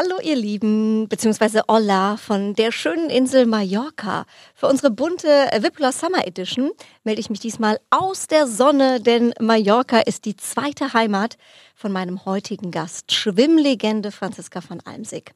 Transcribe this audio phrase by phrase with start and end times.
[0.00, 4.26] Hallo ihr Lieben, beziehungsweise Hola von der schönen Insel Mallorca.
[4.54, 6.70] Für unsere bunte Wipler Summer Edition
[7.02, 11.36] melde ich mich diesmal aus der Sonne, denn Mallorca ist die zweite Heimat
[11.74, 15.34] von meinem heutigen Gast, Schwimmlegende Franziska von Almsig.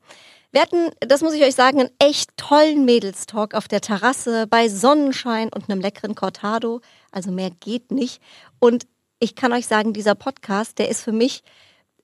[0.53, 4.69] Wir hatten, das muss ich euch sagen, einen echt tollen Mädelstalk auf der Terrasse bei
[4.69, 6.83] Sonnenschein und einem leckeren Cortado.
[7.11, 8.23] Also mehr geht nicht.
[8.61, 8.87] Und
[9.19, 11.43] ich kann euch sagen, dieser Podcast, der ist für mich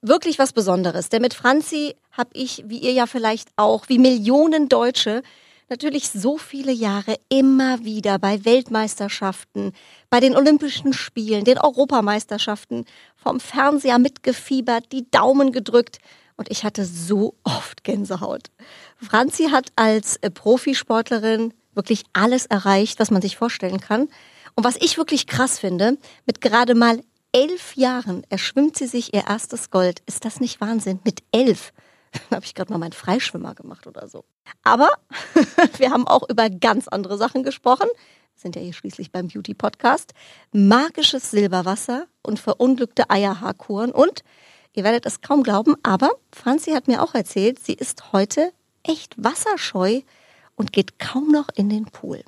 [0.01, 1.09] wirklich was Besonderes.
[1.09, 5.23] Denn mit Franzi habe ich, wie ihr ja vielleicht auch, wie Millionen Deutsche,
[5.69, 9.73] natürlich so viele Jahre immer wieder bei Weltmeisterschaften,
[10.09, 15.99] bei den Olympischen Spielen, den Europameisterschaften vom Fernseher mitgefiebert, die Daumen gedrückt
[16.37, 18.49] und ich hatte so oft Gänsehaut.
[18.97, 24.07] Franzi hat als äh, Profisportlerin wirklich alles erreicht, was man sich vorstellen kann.
[24.55, 29.27] Und was ich wirklich krass finde, mit gerade mal elf Jahren erschwimmt sie sich ihr
[29.27, 30.01] erstes Gold.
[30.05, 30.99] Ist das nicht Wahnsinn?
[31.03, 31.73] Mit elf.
[32.11, 34.25] Dann habe ich gerade mal meinen Freischwimmer gemacht oder so.
[34.63, 34.89] Aber
[35.77, 37.87] wir haben auch über ganz andere Sachen gesprochen.
[37.93, 40.13] Wir sind ja hier schließlich beim Beauty-Podcast.
[40.51, 43.91] Magisches Silberwasser und verunglückte Eierhaarkuren.
[43.91, 44.23] Und
[44.73, 49.21] ihr werdet es kaum glauben, aber Franzi hat mir auch erzählt, sie ist heute echt
[49.21, 50.01] wasserscheu
[50.55, 52.23] und geht kaum noch in den Pool.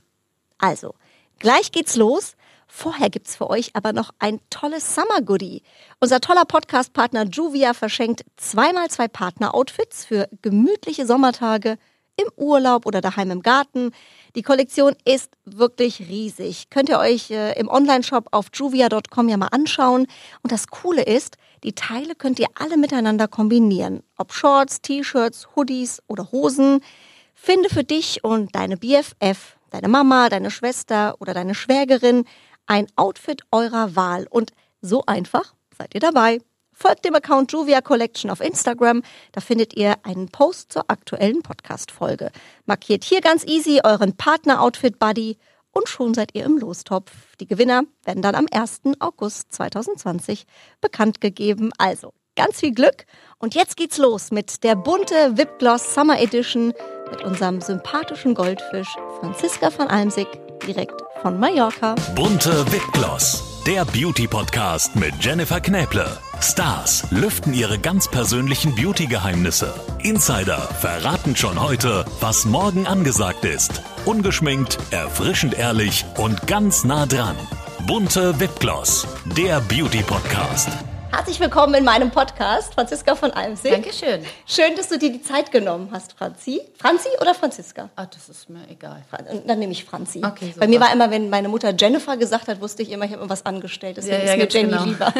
[0.57, 0.95] Also,
[1.39, 2.35] gleich geht's los.
[2.73, 5.61] Vorher gibt's für euch aber noch ein tolles Summer Goodie.
[5.99, 11.77] Unser toller Podcast-Partner Juvia verschenkt zweimal zwei Partner-Outfits für gemütliche Sommertage
[12.15, 13.91] im Urlaub oder daheim im Garten.
[14.35, 16.69] Die Kollektion ist wirklich riesig.
[16.69, 20.07] Könnt ihr euch äh, im Onlineshop auf juvia.com ja mal anschauen.
[20.41, 21.35] Und das Coole ist,
[21.65, 24.01] die Teile könnt ihr alle miteinander kombinieren.
[24.17, 26.79] Ob Shorts, T-Shirts, Hoodies oder Hosen.
[27.35, 32.23] Finde für dich und deine BFF, deine Mama, deine Schwester oder deine Schwägerin
[32.67, 36.39] ein Outfit eurer Wahl und so einfach seid ihr dabei.
[36.73, 42.31] Folgt dem Account Juvia Collection auf Instagram, da findet ihr einen Post zur aktuellen Podcast-Folge.
[42.65, 45.37] Markiert hier ganz easy euren Partner-Outfit-Buddy
[45.71, 47.11] und schon seid ihr im Lostopf.
[47.39, 48.81] Die Gewinner werden dann am 1.
[48.99, 50.45] August 2020
[50.81, 51.71] bekannt gegeben.
[51.77, 53.05] Also ganz viel Glück
[53.37, 56.73] und jetzt geht's los mit der bunte Gloss Summer Edition
[57.11, 60.27] mit unserem sympathischen Goldfisch Franziska von Almsig
[60.67, 61.95] direkt von Mallorca.
[62.15, 66.05] Bunte Wipgloss, der Beauty-Podcast mit Jennifer Knäble.
[66.41, 69.73] Stars lüften ihre ganz persönlichen Beauty-Geheimnisse.
[69.99, 73.81] Insider verraten schon heute, was morgen angesagt ist.
[74.05, 77.35] Ungeschminkt, erfrischend ehrlich und ganz nah dran.
[77.85, 79.07] Bunte Wipgloss,
[79.37, 80.69] der Beauty-Podcast.
[81.13, 83.71] Herzlich willkommen in meinem Podcast, Franziska von Almsig.
[83.71, 84.23] Dankeschön.
[84.47, 86.61] Schön, dass du dir die Zeit genommen hast, Franzi.
[86.79, 87.89] Franzi oder Franziska?
[87.97, 89.03] Ah, das ist mir egal.
[89.45, 90.21] Dann nehme ich Franzi.
[90.23, 93.11] Okay, Bei mir war immer, wenn meine Mutter Jennifer gesagt hat, wusste ich immer, ich
[93.11, 93.97] habe was angestellt.
[93.97, 94.85] Deswegen Ja, ja, ist mir Jenny genau.
[94.85, 95.13] lieber.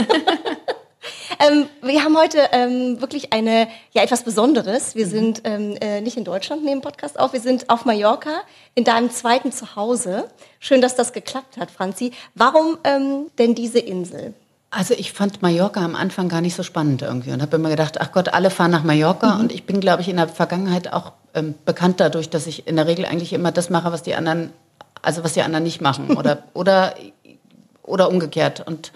[1.39, 4.95] ähm, wir haben heute ähm, wirklich eine, ja, etwas Besonderes.
[4.95, 4.99] Mhm.
[4.99, 7.33] Wir sind ähm, äh, nicht in Deutschland, nehmen Podcast auf.
[7.33, 8.41] Wir sind auf Mallorca
[8.75, 10.29] in deinem zweiten Zuhause.
[10.61, 12.13] Schön, dass das geklappt hat, Franzi.
[12.33, 14.33] Warum ähm, denn diese Insel?
[14.73, 17.99] Also ich fand Mallorca am Anfang gar nicht so spannend irgendwie und habe immer gedacht,
[17.99, 21.11] ach Gott, alle fahren nach Mallorca und ich bin, glaube ich, in der Vergangenheit auch
[21.33, 24.51] ähm, bekannt dadurch, dass ich in der Regel eigentlich immer das mache, was die anderen,
[25.01, 26.95] also was die anderen nicht machen oder oder
[27.83, 28.65] oder umgekehrt.
[28.65, 28.93] Und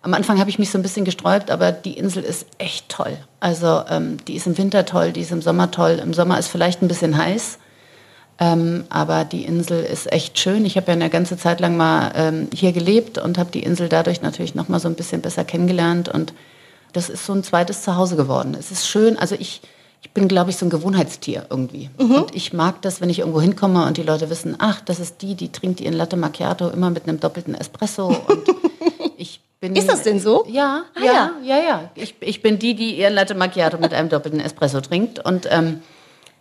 [0.00, 3.18] am Anfang habe ich mich so ein bisschen gesträubt, aber die Insel ist echt toll.
[3.38, 6.00] Also ähm, die ist im Winter toll, die ist im Sommer toll.
[6.02, 7.58] Im Sommer ist vielleicht ein bisschen heiß.
[8.40, 10.64] Ähm, aber die Insel ist echt schön.
[10.64, 13.88] Ich habe ja eine ganze Zeit lang mal ähm, hier gelebt und habe die Insel
[13.88, 16.08] dadurch natürlich noch mal so ein bisschen besser kennengelernt.
[16.08, 16.32] Und
[16.92, 18.56] das ist so ein zweites Zuhause geworden.
[18.58, 19.18] Es ist schön.
[19.18, 19.60] Also ich,
[20.02, 21.90] ich bin, glaube ich, so ein Gewohnheitstier irgendwie.
[21.96, 25.20] Und ich mag das, wenn ich irgendwo hinkomme und die Leute wissen, ach, das ist
[25.22, 28.06] die, die trinkt ihren Latte Macchiato immer mit einem doppelten Espresso.
[28.06, 28.44] Und
[29.16, 30.46] ich bin, Ist das denn so?
[30.48, 31.90] Ja, Ah, ja, ja, ja.
[31.96, 35.24] Ich, ich bin die, die ihren Latte Macchiato mit einem doppelten Espresso trinkt.
[35.24, 35.80] Und ähm,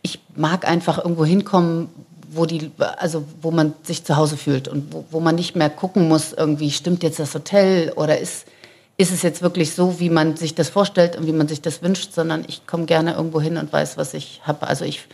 [0.08, 1.90] ich mag einfach irgendwo hinkommen,
[2.30, 5.70] wo die, also wo man sich zu Hause fühlt und wo, wo man nicht mehr
[5.70, 8.46] gucken muss, irgendwie stimmt jetzt das Hotel oder ist,
[8.98, 11.82] ist es jetzt wirklich so, wie man sich das vorstellt und wie man sich das
[11.82, 14.68] wünscht, sondern ich komme gerne irgendwo hin und weiß, was ich habe.
[14.68, 15.08] Also ich,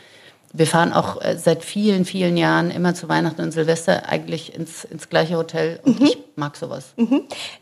[0.55, 4.85] wir fahren auch äh, seit vielen, vielen Jahren immer zu Weihnachten und Silvester eigentlich ins,
[4.85, 6.93] ins gleiche Hotel und ich mag sowas.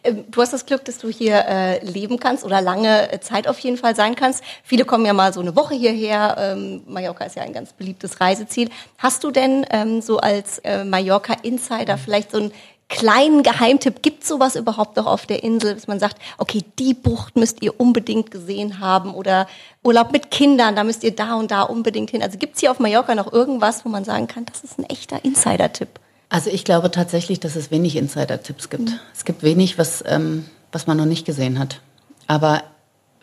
[0.03, 3.47] Ähm, Du hast das Glück, dass du hier äh, leben kannst oder lange äh, Zeit
[3.47, 4.43] auf jeden Fall sein kannst.
[4.63, 6.35] Viele kommen ja mal so eine Woche hierher.
[6.37, 8.69] Ähm, Mallorca ist ja ein ganz beliebtes Reiseziel.
[8.97, 12.51] Hast du denn ähm, so als äh, Mallorca-Insider vielleicht so einen
[12.91, 14.03] kleinen Geheimtipp?
[14.03, 17.63] Gibt es sowas überhaupt noch auf der Insel, dass man sagt, okay, die Bucht müsst
[17.63, 19.47] ihr unbedingt gesehen haben oder
[19.83, 22.21] Urlaub mit Kindern, da müsst ihr da und da unbedingt hin.
[22.21, 24.83] Also gibt es hier auf Mallorca noch irgendwas, wo man sagen kann, das ist ein
[24.83, 25.89] echter Insider-Tipp?
[26.29, 28.91] Also ich glaube tatsächlich, dass es wenig Insider-Tipps gibt.
[29.15, 31.81] Es gibt wenig, was, ähm, was man noch nicht gesehen hat.
[32.27, 32.63] Aber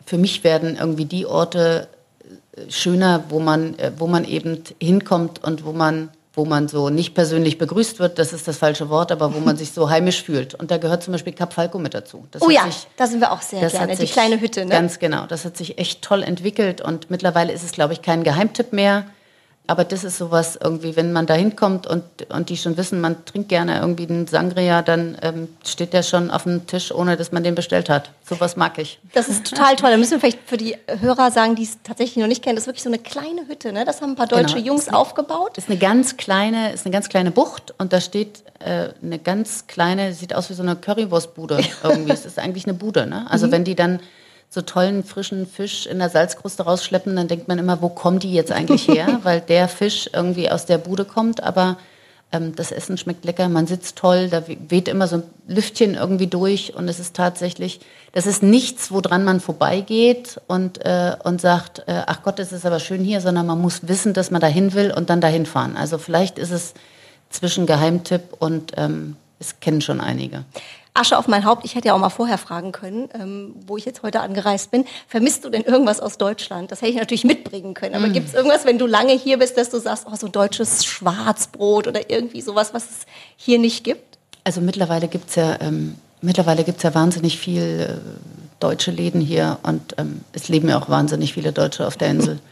[0.05, 1.87] für mich werden irgendwie die Orte
[2.67, 7.13] schöner, wo man, äh, wo man eben hinkommt und wo man wo man so nicht
[7.15, 10.55] persönlich begrüßt wird, das ist das falsche Wort, aber wo man sich so heimisch fühlt.
[10.55, 12.27] Und da gehört zum Beispiel Cap Falco mit dazu.
[12.31, 14.65] Das oh ja, sich, da sind wir auch sehr gerne, die kleine Hütte.
[14.65, 14.71] Ne?
[14.71, 18.23] Ganz genau, das hat sich echt toll entwickelt und mittlerweile ist es, glaube ich, kein
[18.23, 19.03] Geheimtipp mehr.
[19.69, 23.23] Aber das ist sowas irgendwie, wenn man da hinkommt und, und die schon wissen, man
[23.25, 27.31] trinkt gerne irgendwie einen Sangria, dann ähm, steht der schon auf dem Tisch, ohne dass
[27.31, 28.09] man den bestellt hat.
[28.27, 28.99] Sowas mag ich.
[29.13, 29.91] Das ist total toll.
[29.91, 32.63] Da müssen wir vielleicht für die Hörer sagen, die es tatsächlich noch nicht kennen, das
[32.63, 33.71] ist wirklich so eine kleine Hütte.
[33.71, 33.85] Ne?
[33.85, 34.69] Das haben ein paar deutsche genau.
[34.69, 35.55] Jungs eine, aufgebaut.
[35.59, 39.67] Ist eine ganz kleine, ist eine ganz kleine Bucht und da steht äh, eine ganz
[39.67, 42.11] kleine, sieht aus wie so eine Currywurstbude irgendwie.
[42.11, 43.05] es ist eigentlich eine Bude.
[43.05, 43.27] Ne?
[43.29, 43.51] Also mhm.
[43.51, 43.99] wenn die dann
[44.49, 48.33] so tollen frischen Fisch in der Salzkruste rausschleppen, dann denkt man immer, wo kommen die
[48.33, 49.19] jetzt eigentlich her?
[49.23, 51.77] Weil der Fisch irgendwie aus der Bude kommt, aber
[52.31, 56.27] ähm, das Essen schmeckt lecker, man sitzt toll, da weht immer so ein Lüftchen irgendwie
[56.27, 57.79] durch und es ist tatsächlich,
[58.13, 62.65] das ist nichts, woran man vorbeigeht und, äh, und sagt, äh, ach Gott, es ist
[62.65, 65.77] aber schön hier, sondern man muss wissen, dass man dahin will und dann dahin fahren.
[65.77, 66.73] Also vielleicht ist es
[67.29, 70.43] zwischen Geheimtipp und ähm, es kennen schon einige.
[70.93, 71.65] Asche auf mein Haupt.
[71.65, 74.85] Ich hätte ja auch mal vorher fragen können, ähm, wo ich jetzt heute angereist bin.
[75.07, 76.71] Vermisst du denn irgendwas aus Deutschland?
[76.71, 77.95] Das hätte ich natürlich mitbringen können.
[77.95, 78.13] Aber mm.
[78.13, 81.87] gibt es irgendwas, wenn du lange hier bist, dass du sagst, oh, so deutsches Schwarzbrot
[81.87, 82.97] oder irgendwie sowas, was es
[83.37, 84.17] hier nicht gibt?
[84.43, 89.59] Also mittlerweile gibt es ja, ähm, mittlerweile gibt's ja wahnsinnig viel äh, deutsche Läden hier
[89.63, 92.39] und ähm, es leben ja auch wahnsinnig viele Deutsche auf der Insel.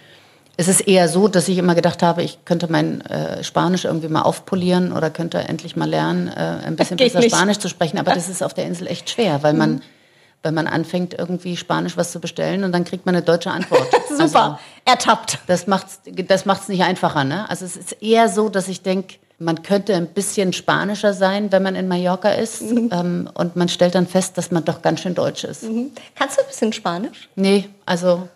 [0.59, 4.07] Es ist eher so, dass ich immer gedacht habe, ich könnte mein äh, Spanisch irgendwie
[4.07, 7.33] mal aufpolieren oder könnte endlich mal lernen, äh, ein bisschen besser nicht.
[7.33, 7.99] Spanisch zu sprechen.
[7.99, 9.81] Aber das ist auf der Insel echt schwer, weil man, mhm.
[10.41, 13.87] weil man anfängt, irgendwie Spanisch was zu bestellen und dann kriegt man eine deutsche Antwort.
[14.09, 15.39] Super, also, ertappt.
[15.45, 17.23] Das macht's, das macht's nicht einfacher.
[17.23, 17.47] Ne?
[17.49, 21.61] Also es ist eher so, dass ich denke, man könnte ein bisschen spanischer sein, wenn
[21.61, 22.63] man in Mallorca ist.
[22.63, 22.89] Mhm.
[22.91, 25.63] Ähm, und man stellt dann fest, dass man doch ganz schön deutsch ist.
[25.63, 25.91] Mhm.
[26.15, 27.29] Kannst du ein bisschen Spanisch?
[27.35, 28.27] Nee, also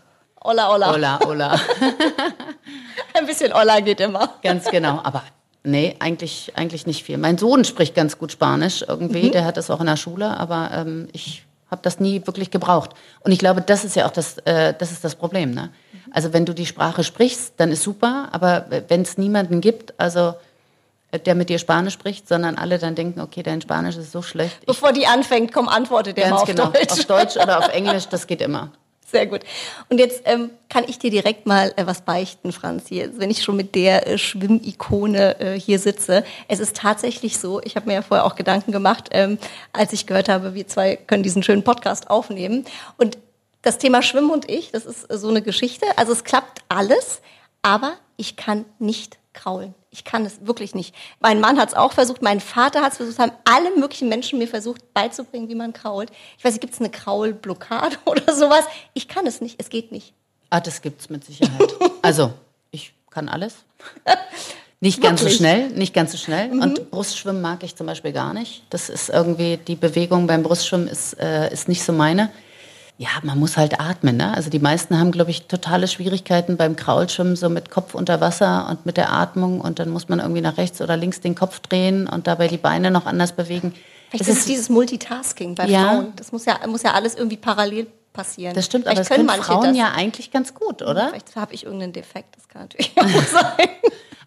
[0.43, 0.93] Olla, olla.
[0.93, 1.51] Olla, olla.
[3.13, 4.29] Ein bisschen olla geht immer.
[4.41, 5.23] Ganz genau, aber
[5.63, 7.17] nee, eigentlich, eigentlich nicht viel.
[7.17, 9.31] Mein Sohn spricht ganz gut Spanisch irgendwie, mhm.
[9.31, 12.91] der hat das auch in der Schule, aber ähm, ich habe das nie wirklich gebraucht.
[13.21, 15.51] Und ich glaube, das ist ja auch das, äh, das, ist das Problem.
[15.51, 15.69] Ne?
[16.11, 20.33] Also wenn du die Sprache sprichst, dann ist super, aber wenn es niemanden gibt, also
[21.11, 24.21] äh, der mit dir Spanisch spricht, sondern alle dann denken, okay, dein Spanisch ist so
[24.21, 24.65] schlecht.
[24.65, 26.91] Bevor die anfängt, komm, antworte dir mal auf genau, Deutsch.
[26.91, 28.71] Auf Deutsch oder auf Englisch, das geht immer.
[29.11, 29.41] Sehr gut.
[29.89, 33.57] Und jetzt ähm, kann ich dir direkt mal äh, was beichten, Franzi, wenn ich schon
[33.57, 36.23] mit der äh, Schwimmikone äh, hier sitze.
[36.47, 39.37] Es ist tatsächlich so, ich habe mir ja vorher auch Gedanken gemacht, ähm,
[39.73, 42.63] als ich gehört habe, wir zwei können diesen schönen Podcast aufnehmen.
[42.97, 43.17] Und
[43.63, 45.85] das Thema Schwimmen und ich, das ist äh, so eine Geschichte.
[45.97, 47.21] Also es klappt alles,
[47.61, 49.75] aber ich kann nicht kraulen.
[49.93, 50.95] Ich kann es wirklich nicht.
[51.19, 54.39] Mein Mann hat es auch versucht, mein Vater hat es versucht, haben alle möglichen Menschen
[54.39, 56.09] mir versucht beizubringen, wie man krault.
[56.37, 58.63] Ich weiß nicht, gibt es eine Kraulblockade oder sowas?
[58.93, 60.13] Ich kann es nicht, es geht nicht.
[60.49, 61.73] Ah, das gibt es mit Sicherheit.
[62.01, 62.33] also,
[62.71, 63.55] ich kann alles.
[64.79, 65.37] Nicht ganz Wirklich?
[65.37, 66.47] so schnell, nicht ganz so schnell.
[66.53, 66.61] Mhm.
[66.61, 68.63] Und Brustschwimmen mag ich zum Beispiel gar nicht.
[68.69, 72.31] Das ist irgendwie, die Bewegung beim Brustschwimmen ist, äh, ist nicht so meine
[73.01, 74.17] ja, man muss halt atmen.
[74.17, 74.31] Ne?
[74.31, 78.67] Also die meisten haben, glaube ich, totale Schwierigkeiten beim Kraulschwimmen, so mit Kopf unter Wasser
[78.69, 79.59] und mit der Atmung.
[79.59, 82.59] Und dann muss man irgendwie nach rechts oder links den Kopf drehen und dabei die
[82.59, 83.73] Beine noch anders bewegen.
[84.11, 86.13] Vielleicht das ist dieses Multitasking bei ja, Frauen.
[86.15, 88.53] Das muss ja, muss ja alles irgendwie parallel passieren.
[88.53, 89.77] Das stimmt, Vielleicht aber das können, können Frauen das.
[89.77, 91.09] ja eigentlich ganz gut, oder?
[91.09, 93.05] Vielleicht habe ich irgendeinen Defekt, das kann natürlich auch
[93.41, 93.67] sein.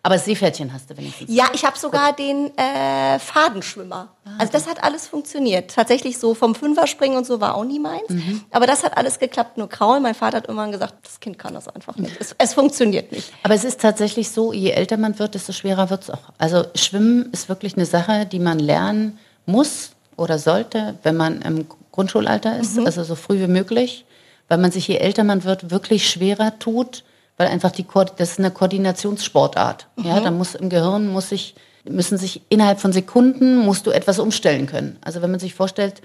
[0.07, 1.35] Aber Seepferdchen hast du wenigstens.
[1.35, 2.19] Ja, ich habe sogar Gut.
[2.19, 4.09] den äh, Fadenschwimmer.
[4.27, 5.75] Ah, also das hat alles funktioniert.
[5.75, 8.11] Tatsächlich so vom Fünferspringen und so war auch nie meins.
[8.11, 8.43] Mhm.
[8.51, 9.57] Aber das hat alles geklappt.
[9.57, 12.21] Nur Kraul, mein Vater hat irgendwann gesagt, das Kind kann das einfach nicht.
[12.21, 13.33] Es, es funktioniert nicht.
[13.45, 16.35] Aber es ist tatsächlich so, je älter man wird, desto schwerer wird es auch.
[16.37, 21.67] Also Schwimmen ist wirklich eine Sache, die man lernen muss oder sollte, wenn man im
[21.93, 22.85] Grundschulalter ist, mhm.
[22.85, 24.05] also so früh wie möglich,
[24.49, 27.05] weil man sich, je älter man wird, wirklich schwerer tut,
[27.37, 27.87] weil einfach die
[28.17, 29.88] das ist eine Koordinationssportart.
[29.97, 30.05] Mhm.
[30.05, 31.55] Ja, da muss im Gehirn muss sich
[31.87, 34.97] müssen sich innerhalb von Sekunden musst du etwas umstellen können.
[35.03, 36.00] Also wenn man sich vorstellt,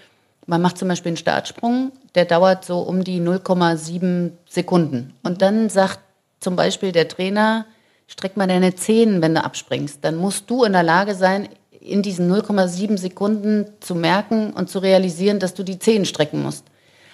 [0.45, 5.13] man macht zum Beispiel einen Startsprung, der dauert so um die 0,7 Sekunden.
[5.23, 5.99] Und dann sagt
[6.39, 7.65] zum Beispiel der Trainer,
[8.07, 9.99] streck mal deine Zehen, wenn du abspringst.
[10.01, 11.47] Dann musst du in der Lage sein,
[11.79, 16.65] in diesen 0,7 Sekunden zu merken und zu realisieren, dass du die Zehen strecken musst.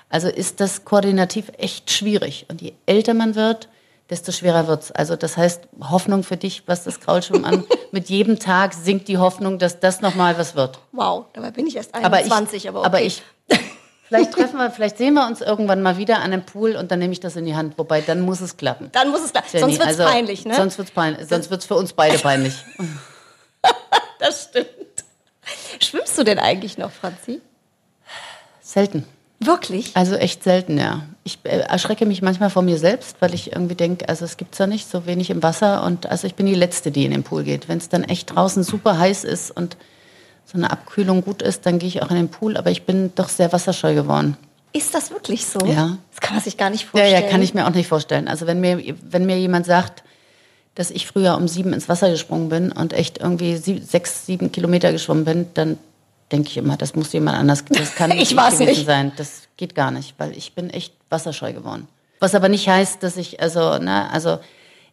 [0.10, 2.46] Also ist das koordinativ echt schwierig.
[2.50, 3.68] Und je älter man wird,
[4.10, 4.92] desto schwerer wird's.
[4.92, 7.64] Also das heißt, Hoffnung für dich, was das Kraulschwimmen an.
[7.92, 10.80] Mit jedem Tag sinkt die Hoffnung, dass das nochmal was wird.
[10.92, 12.22] Wow, dabei bin ich erst 21, aber,
[12.56, 12.88] ich, aber, okay.
[12.88, 13.24] aber ich,
[14.08, 17.00] vielleicht treffen wir, vielleicht sehen wir uns irgendwann mal wieder an einem Pool und dann
[17.00, 17.78] nehme ich das in die Hand.
[17.78, 18.90] Wobei, dann muss es klappen.
[18.92, 19.50] Dann muss es klappen.
[19.52, 20.56] Jenny, sonst wird's also, peinlich, ne?
[20.56, 21.28] Sonst wird's peinlich.
[21.28, 22.54] Sonst wird's für uns beide peinlich.
[24.20, 24.68] das stimmt.
[25.80, 27.42] Schwimmst du denn eigentlich noch, Franzi?
[28.62, 29.06] Selten.
[29.46, 29.92] Wirklich?
[29.96, 31.04] Also echt selten, ja.
[31.24, 34.58] Ich äh, erschrecke mich manchmal vor mir selbst, weil ich irgendwie denke, also es gibt's
[34.58, 37.24] ja nicht so wenig im Wasser und also ich bin die Letzte, die in den
[37.24, 37.68] Pool geht.
[37.68, 39.78] Wenn es dann echt draußen super heiß ist und
[40.46, 43.12] so eine Abkühlung gut ist, dann gehe ich auch in den Pool, aber ich bin
[43.16, 44.38] doch sehr wasserscheu geworden.
[44.74, 45.60] Ist das wirklich so?
[45.66, 45.98] Ja.
[46.12, 47.14] Das kann man sich gar nicht vorstellen.
[47.14, 48.28] Ja, ja, kann ich mir auch nicht vorstellen.
[48.28, 50.04] Also wenn mir, wenn mir jemand sagt,
[50.76, 54.52] dass ich früher um sieben ins Wasser gesprungen bin und echt irgendwie sie, sechs, sieben
[54.52, 55.78] Kilometer geschwommen bin, dann
[56.32, 58.86] denke ich immer, das muss jemand anders, das kann Ich nicht gewesen nicht.
[58.86, 59.12] sein.
[59.18, 61.88] Das geht gar nicht, weil ich bin echt wasserscheu geworden.
[62.20, 64.40] Was aber nicht heißt, dass ich, also, ne, also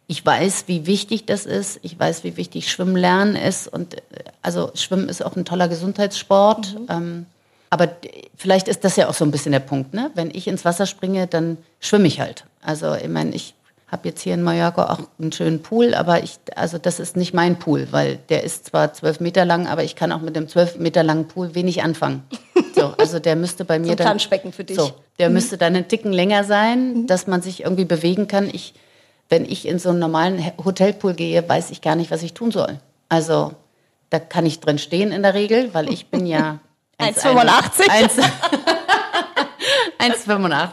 [0.07, 1.79] ich weiß, wie wichtig das ist.
[1.81, 3.67] Ich weiß, wie wichtig Schwimmen lernen ist.
[3.67, 3.99] Und äh,
[4.41, 6.75] also Schwimmen ist auch ein toller Gesundheitssport.
[6.89, 7.25] Ähm,
[7.69, 7.89] aber
[8.35, 10.11] vielleicht ist das ja auch so ein bisschen der Punkt, ne?
[10.13, 12.45] Wenn ich ins Wasser springe, dann schwimme ich halt.
[12.61, 13.55] Also ich meine, ich
[13.93, 17.33] habe jetzt hier in Mallorca auch einen schönen Pool, aber ich, also das ist nicht
[17.33, 20.49] mein Pool, weil der ist zwar zwölf Meter lang, aber ich kann auch mit dem
[20.49, 22.23] zwölf Meter langen Pool wenig anfangen.
[22.75, 24.75] So, also der müsste bei mir ein dann Planschbecken für dich.
[24.75, 28.49] So, der müsste dann einen Ticken länger sein, dass man sich irgendwie bewegen kann.
[28.51, 28.73] Ich,
[29.29, 32.49] wenn ich in so einen normalen Hotelpool gehe, weiß ich gar nicht, was ich tun
[32.49, 32.79] soll.
[33.09, 33.53] Also
[34.09, 36.61] da kann ich drin stehen in der Regel, weil ich bin ja
[36.99, 37.89] 1,85.
[37.89, 38.17] 1
[39.99, 40.67] 1,85.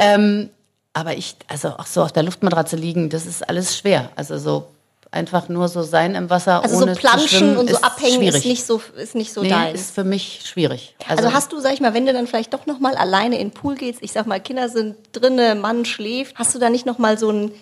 [0.00, 0.50] Ähm,
[0.98, 4.10] aber ich, also auch so auf der Luftmatratze liegen, das ist alles schwer.
[4.16, 4.66] Also so
[5.12, 8.36] einfach nur so sein im Wasser Also ohne so planschen und so ist abhängen schwierig.
[8.36, 9.80] ist nicht so, ist nicht so nee, deins.
[9.80, 10.96] ist für mich schwierig.
[11.08, 13.48] Also, hast du, sag ich mal, wenn du dann vielleicht doch noch mal alleine in
[13.48, 16.84] den Pool gehst, ich sag mal, Kinder sind drinne, Mann schläft, hast du da nicht
[16.84, 17.52] noch mal so ein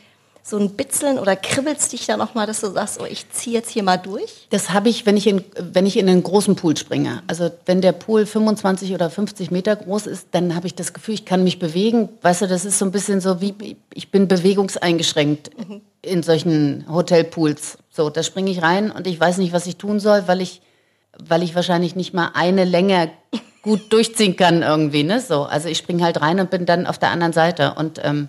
[0.49, 3.57] so ein Bitzeln oder kribbelst dich da noch mal, dass du sagst, oh, ich ziehe
[3.57, 4.47] jetzt hier mal durch?
[4.51, 7.25] Das habe ich, wenn ich, in, wenn ich in einen großen Pool springe.
[7.27, 11.15] Also wenn der Pool 25 oder 50 Meter groß ist, dann habe ich das Gefühl,
[11.15, 12.11] ich kann mich bewegen.
[12.23, 15.51] Weißt du, das ist so ein bisschen so wie, ich bin bewegungseingeschränkt
[16.03, 17.79] in solchen Hotelpools.
[17.91, 20.63] So, da springe ich rein und ich weiß nicht, was ich tun soll, weil ich,
[21.19, 23.11] weil ich wahrscheinlich nicht mal eine Länge
[23.63, 25.03] gut durchziehen kann irgendwie.
[25.03, 25.21] Ne?
[25.21, 27.75] So, also ich springe halt rein und bin dann auf der anderen Seite.
[27.77, 28.29] Und ähm,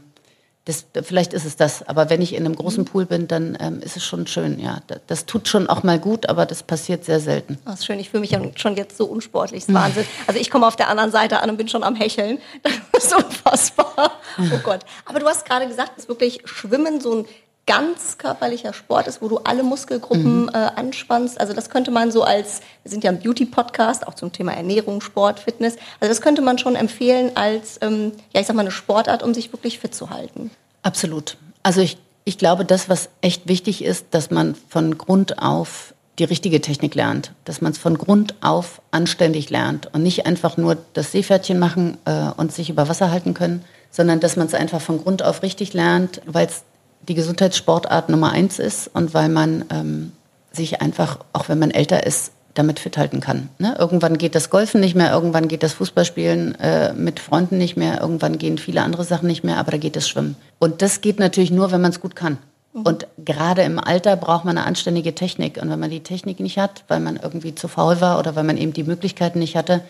[0.67, 1.87] das, vielleicht ist es das.
[1.87, 4.59] Aber wenn ich in einem großen Pool bin, dann ähm, ist es schon schön.
[4.59, 7.57] Ja, das, das tut schon auch mal gut, aber das passiert sehr selten.
[7.63, 10.05] Das ist schön, ich fühle mich ja schon jetzt so unsportlich, das ist Wahnsinn.
[10.27, 12.39] Also ich komme auf der anderen Seite an und bin schon am Hecheln.
[12.91, 14.11] Das ist unfassbar.
[14.39, 14.79] Oh Gott.
[15.05, 17.25] Aber du hast gerade gesagt, dass wirklich Schwimmen so ein
[17.67, 21.39] ganz körperlicher Sport ist, wo du alle Muskelgruppen äh, anspannst.
[21.39, 25.01] Also das könnte man so als, wir sind ja ein Beauty-Podcast, auch zum Thema Ernährung,
[25.01, 25.75] Sport, Fitness.
[25.99, 29.33] Also das könnte man schon empfehlen als, ähm, ja ich sag mal, eine Sportart, um
[29.33, 30.49] sich wirklich fit zu halten.
[30.81, 31.37] Absolut.
[31.61, 36.23] Also ich, ich glaube, das, was echt wichtig ist, dass man von Grund auf die
[36.23, 37.33] richtige Technik lernt.
[37.45, 41.97] Dass man es von Grund auf anständig lernt und nicht einfach nur das Seepferdchen machen
[42.05, 45.43] äh, und sich über Wasser halten können, sondern dass man es einfach von Grund auf
[45.43, 46.63] richtig lernt, weil es
[47.01, 50.11] die Gesundheitssportart Nummer eins ist und weil man ähm,
[50.51, 53.49] sich einfach, auch wenn man älter ist, damit fit halten kann.
[53.59, 53.75] Ne?
[53.77, 58.01] Irgendwann geht das Golfen nicht mehr, irgendwann geht das Fußballspielen äh, mit Freunden nicht mehr,
[58.01, 60.35] irgendwann gehen viele andere Sachen nicht mehr, aber da geht das Schwimmen.
[60.57, 62.39] Und das geht natürlich nur, wenn man es gut kann.
[62.83, 65.59] Und gerade im Alter braucht man eine anständige Technik.
[65.59, 68.43] Und wenn man die Technik nicht hat, weil man irgendwie zu faul war oder weil
[68.43, 69.81] man eben die Möglichkeiten nicht hatte,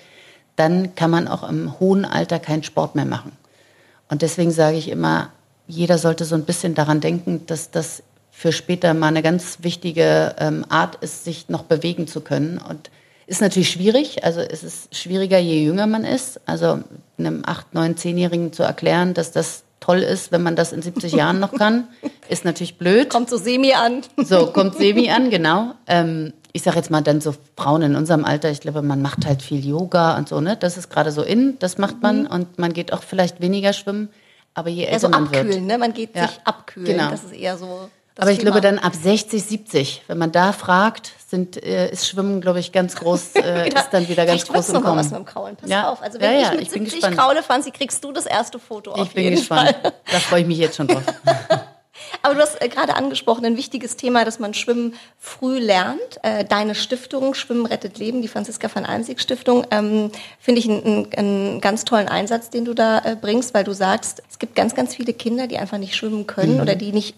[0.56, 3.34] dann kann man auch im hohen Alter keinen Sport mehr machen.
[4.10, 5.30] Und deswegen sage ich immer,
[5.68, 10.36] jeder sollte so ein bisschen daran denken, dass das für später mal eine ganz wichtige
[10.40, 12.60] ähm, Art ist, sich noch bewegen zu können.
[12.60, 12.92] Und
[13.26, 14.24] ist natürlich schwierig.
[14.24, 16.40] Also es ist schwieriger, je jünger man ist.
[16.46, 16.80] Also
[17.18, 21.12] einem 8-, 9-, 10-Jährigen zu erklären, dass das toll ist, wenn man das in 70
[21.14, 21.88] Jahren noch kann,
[22.30, 23.10] ist natürlich blöd.
[23.10, 24.02] Kommt so semi an.
[24.18, 25.74] So, kommt Semi an, genau.
[25.88, 29.26] Ähm, ich sage jetzt mal dann so Frauen in unserem Alter, ich glaube, man macht
[29.26, 30.58] halt viel Yoga und so, ne?
[30.58, 34.10] Das ist gerade so in, das macht man und man geht auch vielleicht weniger schwimmen.
[34.58, 35.62] Aber je Ja, älter so man abkühlen, wird.
[35.64, 35.78] ne?
[35.78, 36.98] Man geht Ja, sich abkühlen.
[36.98, 37.12] genau.
[37.12, 37.90] Das ist eher so.
[38.18, 38.50] Aber ich Thema.
[38.50, 42.72] glaube, dann ab 60, 70, wenn man da fragt, sind, äh, ist Schwimmen, glaube ich,
[42.72, 44.98] ganz groß, äh, ist dann wieder ganz groß im Kommen.
[44.98, 45.56] was mit dem Kraulen.
[45.56, 45.92] Pass Ja.
[45.92, 46.02] auf.
[46.02, 47.18] Also wenn Ja, ich ja, mit ich bin 70 gespannt.
[47.18, 49.76] kraule, Franzi, kriegst du das erste Foto auf Ich bin jeden gespannt.
[49.80, 49.94] Fall.
[50.12, 51.04] Da freue ich mich jetzt schon drauf.
[52.22, 56.00] Aber du hast äh, gerade angesprochen, ein wichtiges Thema, dass man Schwimmen früh lernt.
[56.24, 61.08] Äh, deine Stiftung, Schwimmen rettet Leben, die Franziska van Almsieg Stiftung, ähm, finde ich einen,
[61.16, 64.76] einen ganz tollen Einsatz, den du da äh, bringst, weil du sagst, es gibt ganz,
[64.76, 66.62] ganz viele Kinder, die einfach nicht schwimmen können Mhm.
[66.62, 67.16] oder die nicht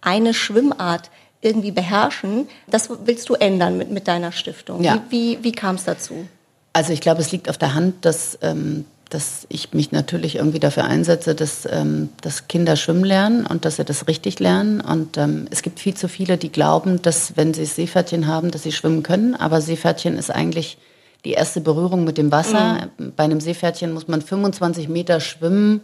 [0.00, 2.48] eine Schwimmart irgendwie beherrschen.
[2.66, 4.82] Das willst du ändern mit, mit deiner Stiftung.
[4.82, 5.02] Ja.
[5.10, 6.26] Wie, wie, wie kam es dazu?
[6.72, 10.58] Also ich glaube, es liegt auf der Hand, dass, ähm, dass ich mich natürlich irgendwie
[10.58, 14.80] dafür einsetze, dass, ähm, dass Kinder schwimmen lernen und dass sie das richtig lernen.
[14.80, 18.64] Und ähm, es gibt viel zu viele, die glauben, dass wenn sie Seepferdchen haben, dass
[18.64, 19.36] sie schwimmen können.
[19.36, 20.78] Aber Seepferdchen ist eigentlich
[21.24, 22.88] die erste Berührung mit dem Wasser.
[23.16, 25.80] Bei einem Seepferdchen muss man 25 Meter schwimmen,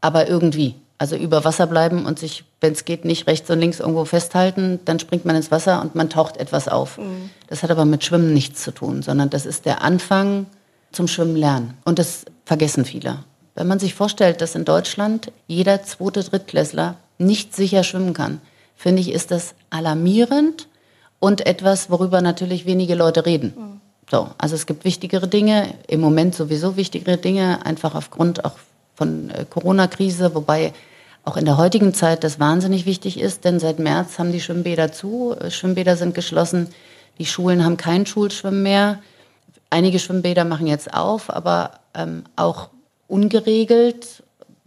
[0.00, 0.74] aber irgendwie.
[0.98, 4.80] Also über Wasser bleiben und sich, wenn es geht, nicht rechts und links irgendwo festhalten.
[4.84, 6.98] Dann springt man ins Wasser und man taucht etwas auf.
[7.46, 10.46] Das hat aber mit Schwimmen nichts zu tun, sondern das ist der Anfang
[10.90, 11.74] zum Schwimmen lernen.
[11.84, 13.18] Und das vergessen viele.
[13.54, 18.40] Wenn man sich vorstellt, dass in Deutschland jeder zweite Drittklässler nicht sicher schwimmen kann,
[18.74, 20.66] finde ich, ist das alarmierend
[21.20, 23.52] und etwas, worüber natürlich wenige Leute reden.
[23.54, 23.80] Mhm.
[24.10, 28.56] So, also es gibt wichtigere Dinge, im Moment sowieso wichtigere Dinge, einfach aufgrund auch
[28.94, 30.72] von äh, Corona-Krise, wobei
[31.26, 34.90] auch in der heutigen Zeit das wahnsinnig wichtig ist, denn seit März haben die Schwimmbäder
[34.90, 36.68] zu, äh, Schwimmbäder sind geschlossen,
[37.18, 39.00] die Schulen haben kein Schulschwimmen mehr.
[39.70, 42.68] Einige Schwimmbäder machen jetzt auf, aber ähm, auch
[43.06, 44.22] ungeregelt,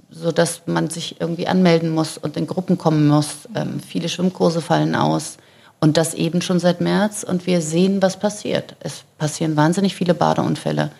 [0.10, 3.48] sodass man sich irgendwie anmelden muss und in Gruppen kommen muss.
[3.55, 5.38] Ähm, viele Schwimmkurse fallen aus.
[5.79, 7.24] Und das eben schon seit März.
[7.24, 8.75] Und wir sehen, was passiert.
[8.81, 10.91] Es passieren wahnsinnig viele Badeunfälle.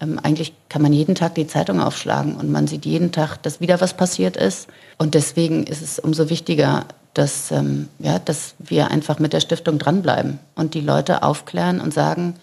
[0.00, 3.60] Ähm, eigentlich kann man jeden Tag die Zeitung aufschlagen und man sieht jeden Tag, dass
[3.60, 4.68] wieder was passiert ist.
[4.96, 9.78] Und deswegen ist es umso wichtiger, dass, ähm, ja, dass wir einfach mit der Stiftung
[9.78, 12.34] dranbleiben und die Leute aufklären und sagen,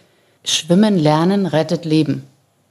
[0.45, 2.23] Schwimmen lernen rettet Leben.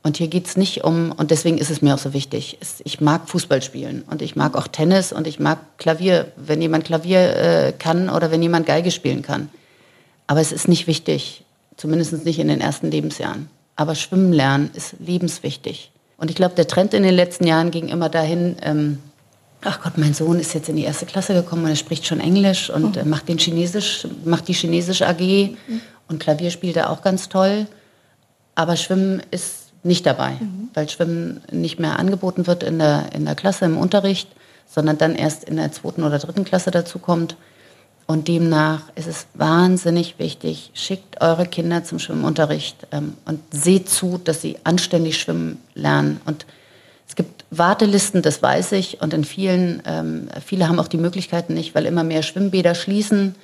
[0.02, 3.00] Und hier geht es nicht um, und deswegen ist es mir auch so wichtig, ich
[3.00, 7.36] mag Fußball spielen und ich mag auch Tennis und ich mag Klavier, wenn jemand Klavier
[7.36, 9.48] äh, kann oder wenn jemand Geige spielen kann.
[10.26, 11.44] Aber es ist nicht wichtig,
[11.78, 13.48] zumindest nicht in den ersten Lebensjahren.
[13.76, 15.90] Aber Schwimmen lernen ist lebenswichtig.
[16.18, 18.98] Und ich glaube, der Trend in den letzten Jahren ging immer dahin, ähm,
[19.62, 22.20] ach Gott, mein Sohn ist jetzt in die erste Klasse gekommen und er spricht schon
[22.20, 25.80] Englisch und äh, macht, den Chinesisch, macht die Chinesische AG mhm.
[26.08, 27.66] Und Klavier spielt er auch ganz toll.
[28.54, 30.68] Aber Schwimmen ist nicht dabei, mhm.
[30.74, 34.28] weil Schwimmen nicht mehr angeboten wird in der, in der Klasse im Unterricht,
[34.66, 37.36] sondern dann erst in der zweiten oder dritten Klasse dazukommt.
[38.06, 44.20] Und demnach ist es wahnsinnig wichtig, schickt eure Kinder zum Schwimmunterricht ähm, und seht zu,
[44.22, 46.20] dass sie anständig schwimmen lernen.
[46.26, 46.44] Und
[47.08, 51.54] es gibt Wartelisten, das weiß ich, und in vielen, ähm, viele haben auch die Möglichkeiten
[51.54, 53.36] nicht, weil immer mehr Schwimmbäder schließen.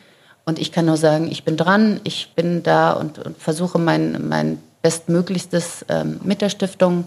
[0.51, 4.27] Und ich kann nur sagen, ich bin dran, ich bin da und, und versuche mein,
[4.27, 7.05] mein Bestmöglichstes ähm, mit der Stiftung,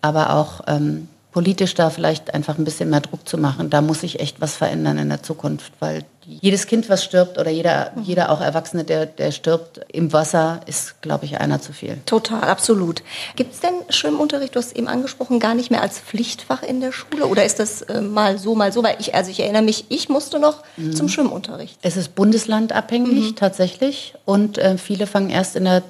[0.00, 3.68] aber auch ähm, politisch da vielleicht einfach ein bisschen mehr Druck zu machen.
[3.68, 7.50] Da muss sich echt was verändern in der Zukunft, weil jedes Kind, was stirbt oder
[7.50, 8.02] jeder, mhm.
[8.02, 11.98] jeder auch Erwachsene, der, der stirbt im Wasser, ist, glaube ich, einer zu viel.
[12.06, 13.02] Total, absolut.
[13.36, 16.92] Gibt es denn Schwimmunterricht, du hast eben angesprochen, gar nicht mehr als Pflichtfach in der
[16.92, 18.82] Schule oder ist das äh, mal so, mal so?
[18.82, 20.94] Weil ich, also ich erinnere mich, ich musste noch mhm.
[20.94, 21.78] zum Schwimmunterricht.
[21.82, 23.36] Es ist bundeslandabhängig mhm.
[23.36, 25.82] tatsächlich und äh, viele fangen erst in der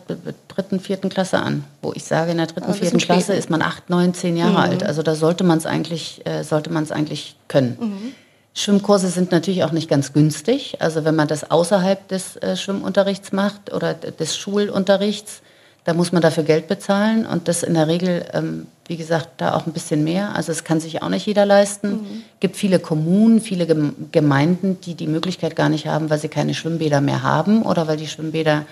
[0.49, 1.65] dritten, vierten Klasse an.
[1.83, 4.57] Wo ich sage, in der dritten, vierten Klasse ist man acht, neun, zehn Jahre mhm.
[4.57, 4.83] alt.
[4.83, 8.15] Also da sollte man es eigentlich, äh, sollte man es eigentlich können.
[8.55, 10.77] Schwimmkurse sind natürlich auch nicht ganz günstig.
[10.81, 15.43] Also wenn man das außerhalb des äh, Schwimmunterrichts macht oder des Schulunterrichts,
[15.85, 19.55] da muss man dafür Geld bezahlen und das in der Regel, ähm, wie gesagt, da
[19.55, 20.37] auch ein bisschen mehr.
[20.37, 21.87] Also es kann sich auch nicht jeder leisten.
[21.87, 22.23] Es mhm.
[22.41, 23.67] gibt viele Kommunen, viele
[24.13, 27.97] Gemeinden, die die Möglichkeit gar nicht haben, weil sie keine Schwimmbäder mehr haben oder weil
[27.97, 28.65] die Schwimmbäder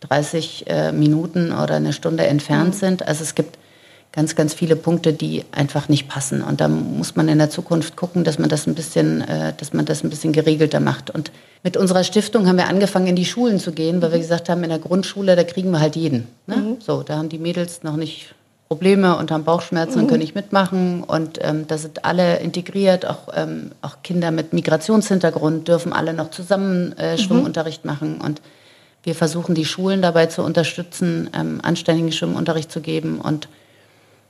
[0.00, 2.78] 30 äh, Minuten oder eine Stunde entfernt mhm.
[2.78, 3.06] sind.
[3.06, 3.58] Also es gibt
[4.18, 6.42] ganz, ganz viele Punkte, die einfach nicht passen.
[6.42, 9.72] Und da muss man in der Zukunft gucken, dass man das ein bisschen, äh, dass
[9.72, 11.08] man das ein bisschen geregelter macht.
[11.08, 11.30] Und
[11.62, 14.64] mit unserer Stiftung haben wir angefangen, in die Schulen zu gehen, weil wir gesagt haben,
[14.64, 16.26] in der Grundschule, da kriegen wir halt jeden.
[16.48, 16.56] Ne?
[16.56, 16.76] Mhm.
[16.80, 18.34] So, da haben die Mädels noch nicht
[18.66, 20.00] Probleme und haben Bauchschmerzen mhm.
[20.00, 21.04] und können nicht mitmachen.
[21.04, 26.32] Und ähm, da sind alle integriert, auch, ähm, auch Kinder mit Migrationshintergrund dürfen alle noch
[26.32, 27.18] zusammen äh, mhm.
[27.18, 27.90] Schwimmunterricht mhm.
[27.92, 28.20] machen.
[28.20, 28.42] Und
[29.04, 33.46] wir versuchen die Schulen dabei zu unterstützen, ähm, anständigen Schwimmunterricht zu geben und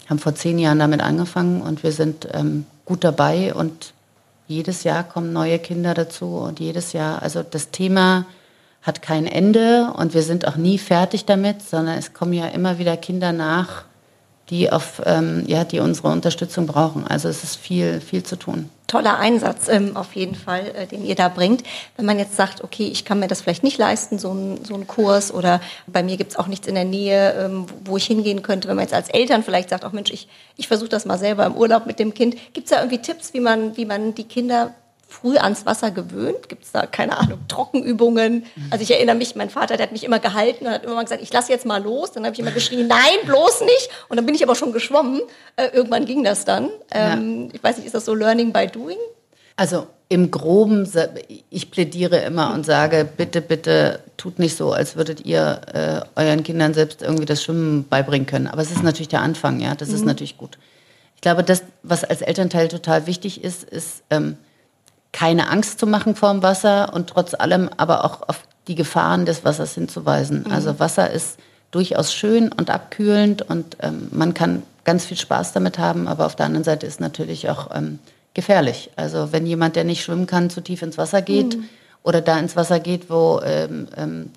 [0.08, 3.92] haben vor zehn Jahren damit angefangen und wir sind ähm, gut dabei und
[4.46, 8.24] jedes Jahr kommen neue Kinder dazu und jedes Jahr, also das Thema
[8.82, 12.78] hat kein Ende und wir sind auch nie fertig damit, sondern es kommen ja immer
[12.78, 13.84] wieder Kinder nach,
[14.50, 17.06] die auf ähm, ja die unsere Unterstützung brauchen.
[17.06, 18.70] Also es ist viel viel zu tun.
[18.86, 21.62] Toller Einsatz ähm, auf jeden Fall, äh, den ihr da bringt.
[21.96, 24.74] Wenn man jetzt sagt, okay, ich kann mir das vielleicht nicht leisten, so ein so
[24.74, 28.42] ein Kurs oder bei mir gibt's auch nichts in der Nähe, ähm, wo ich hingehen
[28.42, 28.68] könnte.
[28.68, 31.44] Wenn man jetzt als Eltern vielleicht sagt, auch Mensch, ich ich versuche das mal selber
[31.46, 32.36] im Urlaub mit dem Kind.
[32.54, 34.74] Gibt's da irgendwie Tipps, wie man wie man die Kinder
[35.08, 36.48] früh ans Wasser gewöhnt?
[36.48, 38.44] Gibt es da, keine Ahnung, Trockenübungen?
[38.70, 41.02] Also ich erinnere mich, mein Vater, der hat mich immer gehalten und hat immer mal
[41.02, 42.12] gesagt, ich lasse jetzt mal los.
[42.12, 43.88] Dann habe ich immer geschrien, nein, bloß nicht.
[44.08, 45.20] Und dann bin ich aber schon geschwommen.
[45.56, 46.68] Äh, irgendwann ging das dann.
[46.92, 47.54] Ähm, ja.
[47.54, 48.98] Ich weiß nicht, ist das so Learning by Doing?
[49.56, 50.88] Also im Groben,
[51.50, 56.42] ich plädiere immer und sage, bitte, bitte tut nicht so, als würdet ihr äh, euren
[56.42, 58.46] Kindern selbst irgendwie das Schwimmen beibringen können.
[58.46, 59.94] Aber es ist natürlich der Anfang, ja, das mhm.
[59.96, 60.58] ist natürlich gut.
[61.16, 64.36] Ich glaube, das, was als Elternteil total wichtig ist, ist, ähm,
[65.12, 69.26] keine Angst zu machen vor dem Wasser und trotz allem aber auch auf die Gefahren
[69.26, 70.44] des Wassers hinzuweisen.
[70.46, 70.52] Mhm.
[70.52, 71.38] Also Wasser ist
[71.70, 76.36] durchaus schön und abkühlend und ähm, man kann ganz viel Spaß damit haben, aber auf
[76.36, 77.98] der anderen Seite ist natürlich auch ähm,
[78.34, 78.90] gefährlich.
[78.96, 81.64] Also wenn jemand, der nicht schwimmen kann, zu tief ins Wasser geht mhm.
[82.02, 84.30] oder da ins Wasser geht, wo ähm, ähm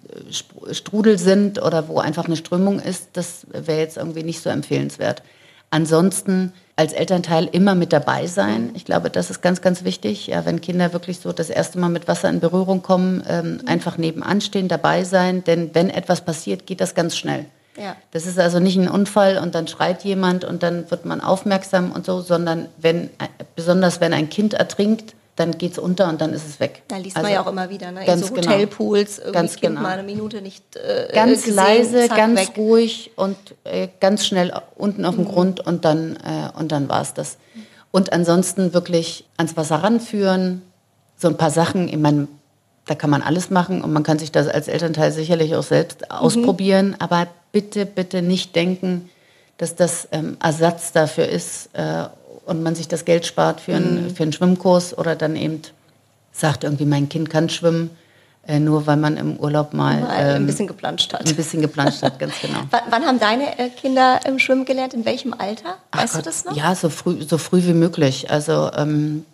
[0.71, 5.23] Strudel sind oder wo einfach eine Strömung ist, das wäre jetzt irgendwie nicht so empfehlenswert.
[5.69, 8.71] Ansonsten als Elternteil immer mit dabei sein.
[8.73, 10.25] Ich glaube, das ist ganz, ganz wichtig.
[10.25, 13.99] Ja, wenn Kinder wirklich so das erste Mal mit Wasser in Berührung kommen, ähm, einfach
[13.99, 15.43] nebenan stehen, dabei sein.
[15.43, 17.45] Denn wenn etwas passiert, geht das ganz schnell.
[17.77, 17.95] Ja.
[18.09, 21.91] Das ist also nicht ein Unfall und dann schreit jemand und dann wird man aufmerksam
[21.91, 23.11] und so, sondern wenn,
[23.55, 26.83] besonders wenn ein Kind ertrinkt, dann geht es unter und dann ist es weg.
[26.87, 28.05] Da liest also, man ja auch immer wieder, ne?
[28.05, 28.51] Ganz in so genau.
[28.51, 29.81] Hotelpools, irgendwie ganz genau.
[29.81, 32.51] mal eine Minute nicht äh, Ganz gesehen, leise, zack, ganz weg.
[32.57, 35.29] ruhig und äh, ganz schnell unten auf dem mhm.
[35.29, 37.37] Grund und dann, äh, und dann war es das.
[37.89, 40.61] Und ansonsten wirklich ans Wasser ranführen,
[41.17, 42.27] so ein paar Sachen, ich meine,
[42.85, 46.01] da kann man alles machen und man kann sich das als Elternteil sicherlich auch selbst
[46.01, 46.15] mhm.
[46.15, 49.09] ausprobieren, aber bitte, bitte nicht denken,
[49.57, 52.05] dass das ähm, Ersatz dafür ist, äh,
[52.51, 54.15] und man sich das Geld spart für einen, mhm.
[54.15, 55.61] für einen Schwimmkurs oder dann eben
[56.31, 57.89] sagt irgendwie, mein Kind kann schwimmen,
[58.47, 61.25] äh, nur weil man im Urlaub mal, mal ähm, ein bisschen geplanscht hat.
[61.25, 62.59] Ein bisschen geplanscht hat, ganz genau.
[62.71, 64.93] W wann haben deine äh, Kinder im Schwimmen gelernt?
[64.93, 65.77] In welchem Alter?
[65.91, 66.55] Weißt Gott, du das noch?
[66.55, 68.29] Ja, so früh, so früh wie möglich.
[68.29, 69.25] Also ähm,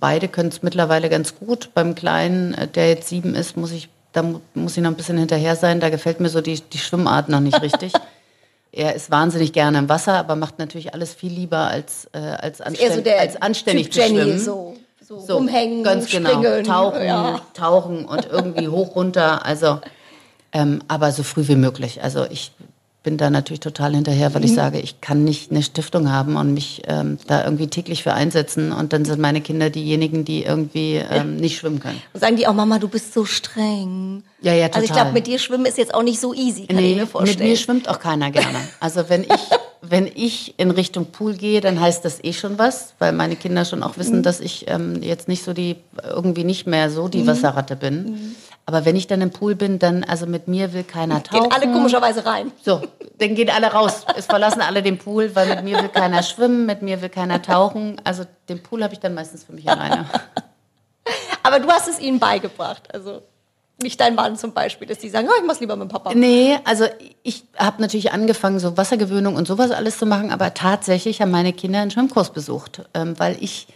[0.00, 1.70] beide können es mittlerweile ganz gut.
[1.74, 5.18] Beim Kleinen, äh, der jetzt sieben ist, muss ich, da muss ich noch ein bisschen
[5.18, 5.80] hinterher sein.
[5.80, 7.92] Da gefällt mir so die, die Schwimmart noch nicht richtig.
[8.72, 12.60] er ist wahnsinnig gerne im Wasser, aber macht natürlich alles viel lieber als, äh, als,
[12.60, 14.28] anständ so der als anständig typ zu schwimmen.
[14.28, 17.40] Jenny, so, so, so rumhängen, ganz genau, springen, tauchen, ja.
[17.54, 19.44] tauchen und irgendwie hoch runter.
[19.44, 19.80] Also,
[20.52, 22.02] ähm, aber so früh wie möglich.
[22.02, 22.52] Also ich
[23.02, 24.56] bin da natürlich total hinterher, weil ich mhm.
[24.56, 28.72] sage, ich kann nicht eine Stiftung haben und mich ähm, da irgendwie täglich für einsetzen.
[28.72, 32.02] Und dann sind meine Kinder diejenigen, die irgendwie ähm, nicht schwimmen können.
[32.12, 34.24] Und sagen die auch, Mama, du bist so streng.
[34.40, 34.82] Ja, ja, total.
[34.82, 36.98] Also ich glaube, mit dir schwimmen ist jetzt auch nicht so easy, kann nee, ich
[36.98, 37.38] mir vorstellen.
[37.38, 38.58] Mit mir schwimmt auch keiner gerne.
[38.80, 39.28] Also wenn ich,
[39.80, 43.64] wenn ich in Richtung Pool gehe, dann heißt das eh schon was, weil meine Kinder
[43.64, 44.22] schon auch wissen, mhm.
[44.24, 47.28] dass ich ähm, jetzt nicht so die, irgendwie nicht mehr so die mhm.
[47.28, 48.34] Wasserratte bin.
[48.68, 51.48] Aber wenn ich dann im Pool bin, dann, also mit mir will keiner tauchen.
[51.48, 52.52] Gehen alle komischerweise rein.
[52.62, 52.82] So,
[53.16, 54.04] dann gehen alle raus.
[54.14, 57.40] Es verlassen alle den Pool, weil mit mir will keiner schwimmen, mit mir will keiner
[57.40, 57.98] tauchen.
[58.04, 60.04] Also den Pool habe ich dann meistens für mich alleine.
[61.42, 63.22] Aber du hast es ihnen beigebracht, also
[63.80, 66.12] nicht dein Mann zum Beispiel, dass die sagen, oh, ich mach's lieber mit Papa.
[66.14, 66.84] Nee, also
[67.22, 71.54] ich habe natürlich angefangen, so Wassergewöhnung und sowas alles zu machen, aber tatsächlich haben meine
[71.54, 73.66] Kinder einen Schwimmkurs besucht, ähm, weil ich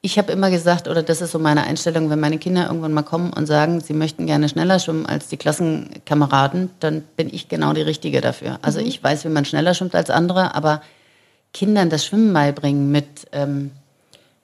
[0.00, 3.02] ich habe immer gesagt, oder das ist so meine Einstellung, wenn meine Kinder irgendwann mal
[3.02, 7.72] kommen und sagen, sie möchten gerne schneller schwimmen als die Klassenkameraden, dann bin ich genau
[7.72, 8.58] die Richtige dafür.
[8.62, 8.86] Also mhm.
[8.86, 10.82] ich weiß, wie man schneller schwimmt als andere, aber
[11.52, 13.72] Kindern das Schwimmen beibringen mit, ähm,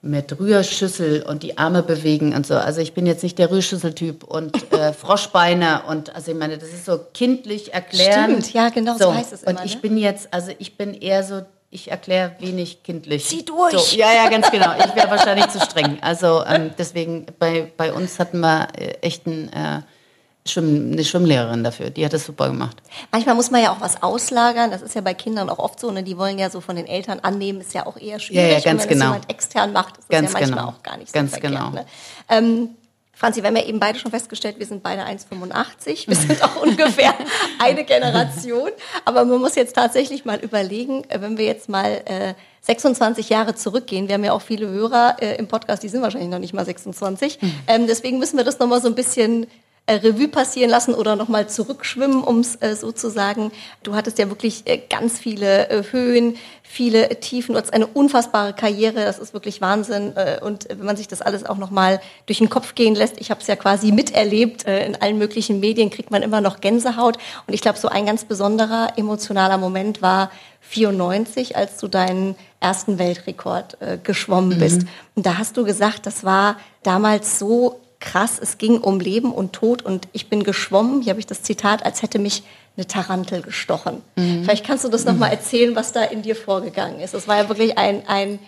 [0.01, 2.55] mit Rührschüssel und die Arme bewegen und so.
[2.55, 6.69] Also ich bin jetzt nicht der Rührschüsseltyp und äh, Froschbeine und also ich meine, das
[6.69, 8.25] ist so kindlich erklärt.
[8.25, 9.57] Stimmt, ja, genau so, so heißt es immer.
[9.57, 9.81] Und ich ne?
[9.81, 13.25] bin jetzt, also ich bin eher so ich erkläre wenig kindlich.
[13.25, 13.73] Zieh durch.
[13.73, 14.73] So, ja, ja, ganz genau.
[14.77, 15.97] Ich wäre wahrscheinlich zu streng.
[16.01, 19.81] Also ähm, deswegen, bei, bei uns hatten wir äh, echt ein, äh,
[20.47, 21.89] Schwimm, eine Schwimmlehrerin dafür.
[21.89, 22.77] Die hat das super gemacht.
[23.11, 24.69] Manchmal muss man ja auch was auslagern.
[24.69, 25.89] Das ist ja bei Kindern auch oft so.
[25.89, 26.03] Ne?
[26.03, 27.61] Die wollen ja so von den Eltern annehmen.
[27.61, 28.49] Ist ja auch eher schwierig.
[28.51, 29.05] Ja, ja ganz Und wenn genau.
[29.13, 30.77] jemand extern macht, ist ganz das ja manchmal genau.
[30.77, 31.53] auch gar nicht so ganz verkehrt.
[31.53, 31.69] Genau.
[31.71, 31.85] Ne?
[32.29, 32.69] Ähm,
[33.15, 36.07] Franzi, wir haben ja eben beide schon festgestellt, wir sind beide 1,85.
[36.07, 37.13] Wir sind auch ungefähr
[37.59, 38.69] eine Generation.
[39.05, 43.55] Aber man muss jetzt tatsächlich mal überlegen, äh, wenn wir jetzt mal äh, 26 Jahre
[43.55, 44.07] zurückgehen.
[44.07, 46.65] Wir haben ja auch viele Hörer äh, im Podcast, die sind wahrscheinlich noch nicht mal
[46.65, 47.41] 26.
[47.41, 47.53] Mhm.
[47.67, 49.47] Ähm, deswegen müssen wir das nochmal so ein bisschen
[49.87, 53.51] Revue passieren lassen oder nochmal zurückschwimmen, um es äh, so zu sagen.
[53.83, 57.53] Du hattest ja wirklich äh, ganz viele äh, Höhen, viele Tiefen.
[57.53, 59.05] Du hast eine unfassbare Karriere.
[59.05, 60.13] Das ist wirklich Wahnsinn.
[60.15, 63.29] Äh, und wenn man sich das alles auch nochmal durch den Kopf gehen lässt, ich
[63.29, 67.17] habe es ja quasi miterlebt, äh, in allen möglichen Medien kriegt man immer noch Gänsehaut.
[67.45, 72.97] Und ich glaube, so ein ganz besonderer emotionaler Moment war 94, als du deinen ersten
[72.97, 74.81] Weltrekord äh, geschwommen bist.
[74.81, 74.89] Mhm.
[75.13, 79.51] Und da hast du gesagt, das war damals so krass, es ging um Leben und
[79.51, 82.43] Tod und ich bin geschwommen, hier habe ich das Zitat, als hätte mich
[82.77, 84.01] eine Tarantel gestochen.
[84.15, 84.43] Mhm.
[84.43, 87.13] Vielleicht kannst du das nochmal erzählen, was da in dir vorgegangen ist.
[87.13, 88.39] Das war ja wirklich ein, ein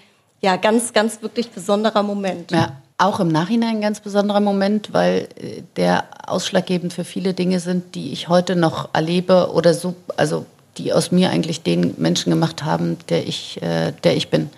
[0.41, 2.51] ja, ganz, ganz wirklich besonderer Moment.
[2.51, 7.59] Ja, auch im Nachhinein ein ganz besonderer Moment, weil äh, der ausschlaggebend für viele Dinge
[7.59, 10.45] sind, die ich heute noch erlebe oder so, also
[10.77, 14.49] die aus mir eigentlich den Menschen gemacht haben, der ich, äh, der ich bin.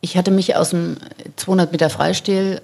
[0.00, 0.96] Ich hatte mich aus dem
[1.36, 2.60] 200 Meter Freistil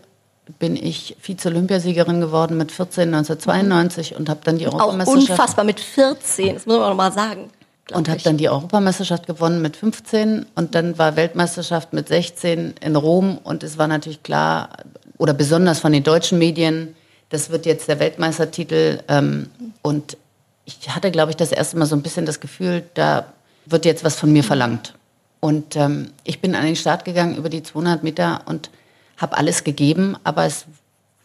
[0.59, 4.17] bin ich Vize-Olympiasiegerin geworden mit 14 1992 mhm.
[4.19, 5.31] und habe dann die Europameisterschaft.
[5.31, 7.51] Auch unfassbar mit 14, das muss man noch mal sagen.
[7.93, 12.97] Und habe dann die Europameisterschaft gewonnen mit 15 und dann war Weltmeisterschaft mit 16 in
[12.97, 14.71] Rom und es war natürlich klar
[15.19, 16.97] oder besonders von den deutschen Medien,
[17.29, 19.51] das wird jetzt der Weltmeistertitel ähm,
[19.83, 20.17] und
[20.65, 23.27] ich hatte, glaube ich, das erste Mal so ein bisschen das Gefühl, da
[23.67, 24.95] wird jetzt was von mir verlangt.
[25.41, 28.71] Und ähm, ich bin an den Start gegangen über die 200 Meter und
[29.17, 30.67] habe alles gegeben, aber es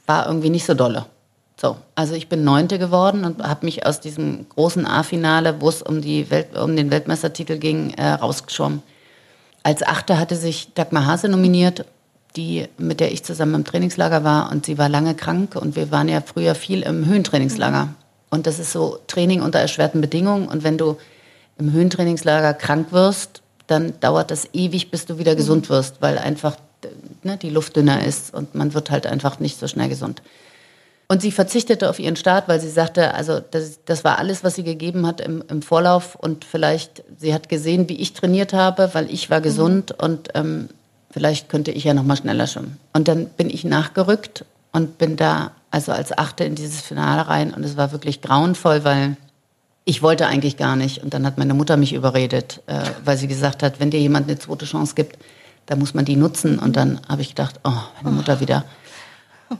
[0.05, 1.05] war irgendwie nicht so dolle.
[1.59, 5.81] So, also ich bin Neunte geworden und habe mich aus diesem großen A-Finale, wo es
[5.81, 8.81] um, die Welt, um den Weltmeistertitel ging, äh, rausgeschwommen.
[9.63, 11.85] als Achte hatte sich Dagmar Hase nominiert,
[12.37, 15.91] die, mit der ich zusammen im Trainingslager war und sie war lange krank und wir
[15.91, 17.85] waren ja früher viel im Höhentrainingslager.
[17.85, 17.95] Mhm.
[18.29, 20.97] Und das ist so Training unter erschwerten Bedingungen und wenn du
[21.57, 25.37] im Höhentrainingslager krank wirst, dann dauert das ewig, bis du wieder mhm.
[25.37, 26.55] gesund wirst, weil einfach
[27.23, 30.21] ne, die Luft dünner ist und man wird halt einfach nicht so schnell gesund.
[31.11, 34.55] Und sie verzichtete auf ihren Start, weil sie sagte, also das, das war alles, was
[34.55, 36.13] sie gegeben hat im, im, Vorlauf.
[36.13, 40.05] Und vielleicht, sie hat gesehen, wie ich trainiert habe, weil ich war gesund mhm.
[40.05, 40.69] und ähm,
[41.09, 42.77] vielleicht könnte ich ja noch mal schneller schwimmen.
[42.93, 47.55] Und dann bin ich nachgerückt und bin da also als Achte in dieses Finale rein.
[47.55, 49.17] Und es war wirklich grauenvoll, weil
[49.85, 51.03] ich wollte eigentlich gar nicht.
[51.03, 54.27] Und dann hat meine Mutter mich überredet, äh, weil sie gesagt hat, wenn dir jemand
[54.27, 55.17] eine zweite Chance gibt,
[55.69, 56.57] dann muss man die nutzen.
[56.57, 58.65] Und dann habe ich gedacht, oh, meine Mutter wieder.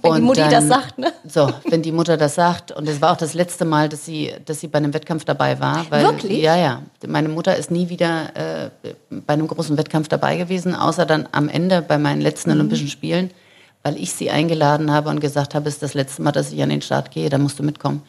[0.01, 1.11] Wenn und die Mutti dann, das sagt, ne?
[1.27, 2.71] So, wenn die Mutter das sagt.
[2.71, 5.59] Und es war auch das letzte Mal, dass sie, dass sie bei einem Wettkampf dabei
[5.59, 5.87] war.
[5.89, 6.43] Weil, Wirklich?
[6.43, 6.83] Ja, ja.
[7.07, 8.69] Meine Mutter ist nie wieder äh,
[9.09, 12.57] bei einem großen Wettkampf dabei gewesen, außer dann am Ende bei meinen letzten mhm.
[12.57, 13.31] Olympischen Spielen,
[13.81, 16.61] weil ich sie eingeladen habe und gesagt habe, es ist das letzte Mal, dass ich
[16.61, 18.03] an den Start gehe, da musst du mitkommen.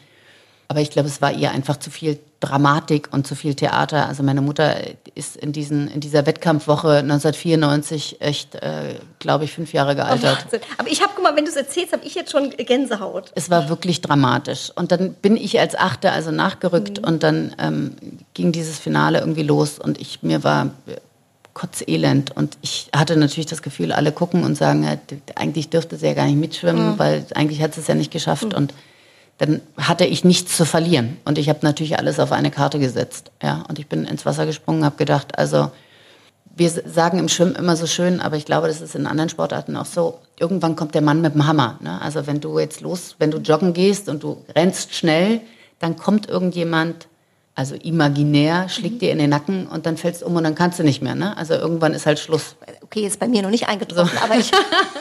[0.67, 4.07] Aber ich glaube, es war ihr einfach zu viel Dramatik und zu viel Theater.
[4.07, 4.75] Also meine Mutter
[5.15, 10.47] ist in, diesen, in dieser Wettkampfwoche 1994 echt, äh, glaube ich, fünf Jahre gealtert.
[10.51, 13.31] Oh, Aber ich habe, guck mal, wenn du es erzählst, habe ich jetzt schon Gänsehaut.
[13.35, 14.71] Es war wirklich dramatisch.
[14.75, 17.07] Und dann bin ich als Achte also nachgerückt mhm.
[17.07, 17.95] und dann ähm,
[18.33, 20.71] ging dieses Finale irgendwie los und ich mir war
[21.53, 24.95] kotzelend und ich hatte natürlich das Gefühl, alle gucken und sagen, ja,
[25.35, 26.99] eigentlich dürfte sie ja gar nicht mitschwimmen, mhm.
[26.99, 28.55] weil eigentlich hat sie es ja nicht geschafft mhm.
[28.55, 28.73] und
[29.41, 31.17] dann hatte ich nichts zu verlieren.
[31.25, 33.31] Und ich habe natürlich alles auf eine Karte gesetzt.
[33.41, 33.63] Ja?
[33.67, 35.71] Und ich bin ins Wasser gesprungen, habe gedacht, also
[36.55, 39.75] wir sagen im Schwimmen immer so schön, aber ich glaube, das ist in anderen Sportarten
[39.77, 40.19] auch so.
[40.39, 41.79] Irgendwann kommt der Mann mit dem Hammer.
[41.81, 41.99] Ne?
[42.03, 45.41] Also wenn du jetzt los, wenn du joggen gehst und du rennst schnell,
[45.79, 47.07] dann kommt irgendjemand,
[47.55, 48.99] also imaginär, schlägt mhm.
[48.99, 51.15] dir in den Nacken und dann fällst du um und dann kannst du nicht mehr.
[51.15, 51.35] Ne?
[51.35, 52.57] Also irgendwann ist halt Schluss.
[52.83, 54.23] Okay, ist bei mir noch nicht eingetroffen, so.
[54.23, 54.51] aber ich.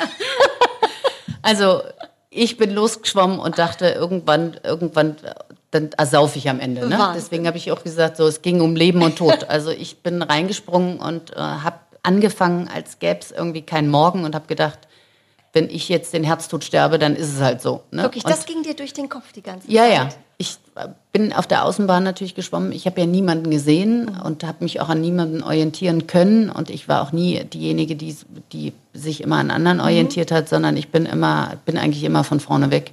[1.42, 1.82] also
[2.30, 5.16] ich bin losgeschwommen und dachte, irgendwann, irgendwann,
[5.72, 6.88] dann ersaufe ich am Ende.
[6.88, 7.12] Ne?
[7.14, 9.44] Deswegen habe ich auch gesagt, so es ging um Leben und Tod.
[9.48, 14.34] Also ich bin reingesprungen und äh, habe angefangen, als gäbe es irgendwie keinen Morgen und
[14.34, 14.78] habe gedacht,
[15.52, 17.82] wenn ich jetzt den Herztod sterbe, dann ist es halt so.
[17.90, 18.04] Ne?
[18.04, 19.74] Wirklich, und das ging dir durch den Kopf die ganze Zeit?
[19.74, 20.08] Ja, ja.
[20.38, 20.58] Ich
[21.12, 22.72] bin auf der Außenbahn natürlich geschwommen.
[22.72, 26.50] Ich habe ja niemanden gesehen und habe mich auch an niemanden orientieren können.
[26.50, 28.16] Und ich war auch nie diejenige, die,
[28.52, 29.84] die sich immer an anderen mhm.
[29.84, 32.92] orientiert hat, sondern ich bin immer, bin eigentlich immer von vorne weg.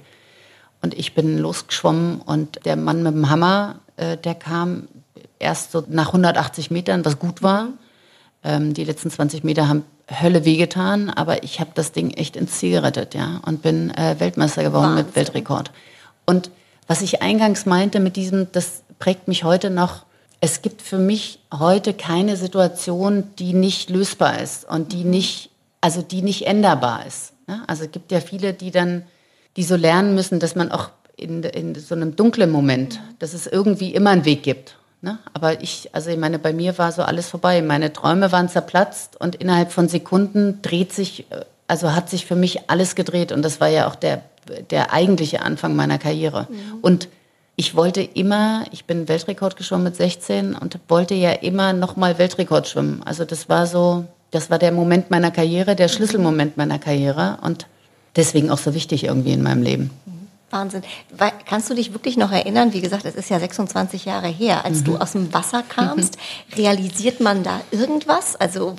[0.82, 4.88] Und ich bin losgeschwommen und der Mann mit dem Hammer, äh, der kam
[5.38, 7.68] erst so nach 180 Metern, was gut war.
[8.44, 12.58] Ähm, die letzten 20 Meter haben Hölle wehgetan, aber ich habe das Ding echt ins
[12.58, 15.06] Ziel gerettet, ja, und bin äh, Weltmeister geworden Wahnsinn.
[15.06, 15.70] mit Weltrekord.
[16.24, 16.50] Und
[16.88, 20.04] was ich eingangs meinte mit diesem, das prägt mich heute noch.
[20.40, 25.10] Es gibt für mich heute keine Situation, die nicht lösbar ist und die mhm.
[25.10, 27.32] nicht, also die nicht änderbar ist.
[27.66, 29.04] Also es gibt ja viele, die dann,
[29.56, 33.14] die so lernen müssen, dass man auch in, in so einem dunklen Moment, mhm.
[33.18, 34.76] dass es irgendwie immer einen Weg gibt.
[35.00, 35.18] Ne?
[35.32, 37.62] Aber ich, also ich meine, bei mir war so alles vorbei.
[37.62, 42.36] Meine Träume waren zerplatzt und innerhalb von Sekunden dreht sich, äh, also hat sich für
[42.36, 43.32] mich alles gedreht.
[43.32, 44.22] Und das war ja auch der,
[44.70, 46.46] der eigentliche Anfang meiner Karriere.
[46.50, 46.78] Mhm.
[46.82, 47.08] Und
[47.56, 52.68] ich wollte immer, ich bin Weltrekord geschwommen mit 16 und wollte ja immer nochmal Weltrekord
[52.68, 53.02] schwimmen.
[53.04, 57.66] Also das war so, das war der Moment meiner Karriere, der Schlüsselmoment meiner Karriere und
[58.14, 59.90] deswegen auch so wichtig irgendwie in meinem Leben.
[60.50, 60.82] Wahnsinn.
[61.46, 62.72] Kannst du dich wirklich noch erinnern?
[62.72, 64.84] Wie gesagt, es ist ja 26 Jahre her, als mhm.
[64.84, 66.16] du aus dem Wasser kamst.
[66.16, 66.54] Mhm.
[66.62, 68.36] Realisiert man da irgendwas?
[68.36, 68.76] Also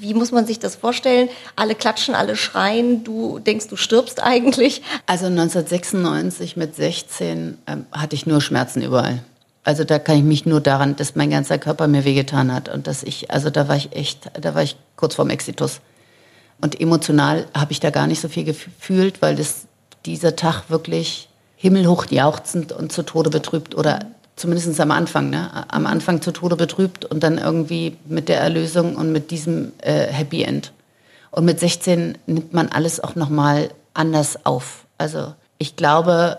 [0.00, 1.28] wie muss man sich das vorstellen?
[1.56, 3.04] Alle klatschen, alle schreien.
[3.04, 4.82] Du denkst, du stirbst eigentlich?
[5.06, 9.22] Also 1996 mit 16 ähm, hatte ich nur Schmerzen überall.
[9.64, 12.86] Also da kann ich mich nur daran, dass mein ganzer Körper mir wehgetan hat und
[12.86, 15.80] dass ich, also da war ich echt, da war ich kurz vorm Exitus.
[16.60, 19.66] Und emotional habe ich da gar nicht so viel gefühlt, weil das
[20.04, 25.50] dieser Tag wirklich himmelhoch jauchzend und zu Tode betrübt oder zumindest am Anfang, ne?
[25.68, 30.06] am Anfang zu Tode betrübt und dann irgendwie mit der Erlösung und mit diesem äh,
[30.06, 30.72] Happy End.
[31.30, 34.84] Und mit 16 nimmt man alles auch nochmal anders auf.
[34.98, 36.38] Also ich glaube,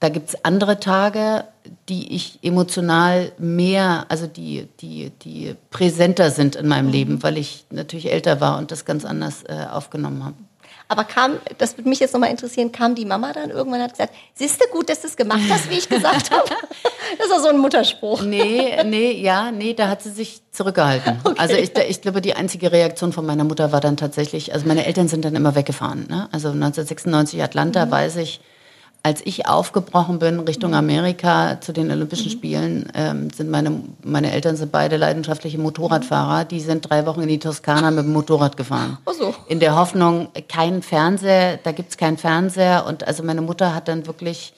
[0.00, 1.44] da gibt es andere Tage,
[1.88, 6.92] die ich emotional mehr, also die, die, die präsenter sind in meinem mhm.
[6.92, 10.36] Leben, weil ich natürlich älter war und das ganz anders äh, aufgenommen habe.
[10.88, 13.92] Aber kam, das würde mich jetzt nochmal interessieren, kam die Mama dann irgendwann und hat
[13.92, 16.44] gesagt, siehst du gut, dass du es gemacht hast, wie ich gesagt habe?
[17.18, 18.22] Das war so ein Mutterspruch.
[18.22, 21.20] Nee, nee, ja, nee, da hat sie sich zurückgehalten.
[21.24, 21.38] Okay.
[21.38, 24.86] Also ich, ich glaube, die einzige Reaktion von meiner Mutter war dann tatsächlich, also meine
[24.86, 26.06] Eltern sind dann immer weggefahren.
[26.08, 26.28] Ne?
[26.32, 27.90] Also 1996 Atlanta, mhm.
[27.90, 28.40] weiß ich,
[29.06, 34.56] als ich aufgebrochen bin Richtung Amerika zu den Olympischen Spielen, ähm, sind meine, meine Eltern
[34.56, 36.44] sind beide leidenschaftliche Motorradfahrer.
[36.44, 38.98] Die sind drei Wochen in die Toskana mit dem Motorrad gefahren.
[39.06, 39.32] Ach so.
[39.46, 42.84] In der Hoffnung, kein Fernseher, da gibt's keinen Fernseher.
[42.84, 44.52] Und also meine Mutter hat dann wirklich,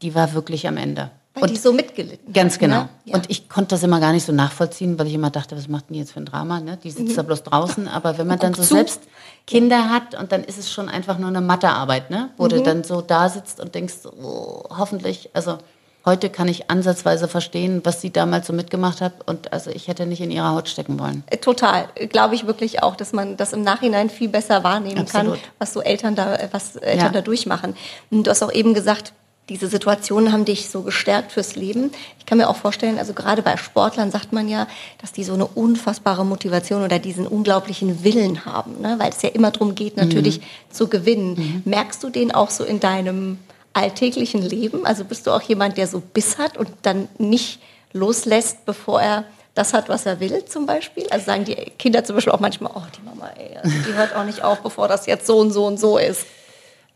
[0.00, 1.10] die war wirklich am Ende.
[1.40, 2.82] Weil Und die so mitgelitten Ganz hat, genau.
[2.82, 2.88] Ne?
[3.06, 3.14] Ja.
[3.16, 5.88] Und ich konnte das immer gar nicht so nachvollziehen, weil ich immer dachte, was macht
[5.88, 6.60] denn die jetzt für ein Drama?
[6.60, 6.78] Ne?
[6.82, 7.88] Die sitzt da bloß draußen.
[7.88, 8.74] Aber wenn man dann so zu.
[8.74, 9.02] selbst
[9.46, 12.30] Kinder hat und dann ist es schon einfach nur eine Mathearbeit, ne?
[12.36, 15.58] wo du dann so da sitzt und denkst, oh, hoffentlich, also
[16.04, 19.12] heute kann ich ansatzweise verstehen, was sie damals so mitgemacht hat.
[19.26, 21.22] Und also ich hätte nicht in ihrer Haut stecken wollen.
[21.26, 25.34] Äh, Total, glaube ich wirklich auch, dass man das im Nachhinein viel besser wahrnehmen Absolut.
[25.34, 27.12] kann, was so Eltern da, äh, was Eltern Ja.
[27.12, 27.74] da durchmachen.
[28.10, 29.12] Und du hast auch eben gesagt,
[29.48, 31.90] diese Situationen haben dich so gestärkt fürs Leben.
[32.18, 34.66] Ich kann mir auch vorstellen, also gerade bei Sportlern sagt man ja,
[35.00, 38.96] dass die so eine unfassbare Motivation oder diesen unglaublichen Willen haben, ne?
[38.98, 41.62] weil es ja immer darum geht, natürlich zu gewinnen.
[41.64, 43.38] Merkst du den auch so in deinem
[43.72, 44.84] alltäglichen Leben?
[44.84, 47.60] Also bist du auch jemand, der so Biss hat und dann nicht
[47.92, 51.06] loslässt, bevor er das hat, was er will, zum Beispiel?
[51.10, 54.14] Also sagen die Kinder zum Beispiel auch manchmal, oh, die Mama, ey, also die hört
[54.14, 56.26] auch nicht auf, bevor das jetzt so und so und so ist.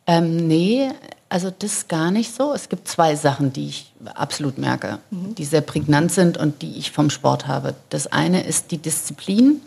[0.07, 0.91] Ähm, nee,
[1.33, 2.53] also das gar nicht so.
[2.53, 6.93] Es gibt zwei Sachen, die ich absolut merke, die sehr prägnant sind und die ich
[6.93, 7.75] vom Sport habe.
[7.89, 9.63] Das eine ist die Disziplin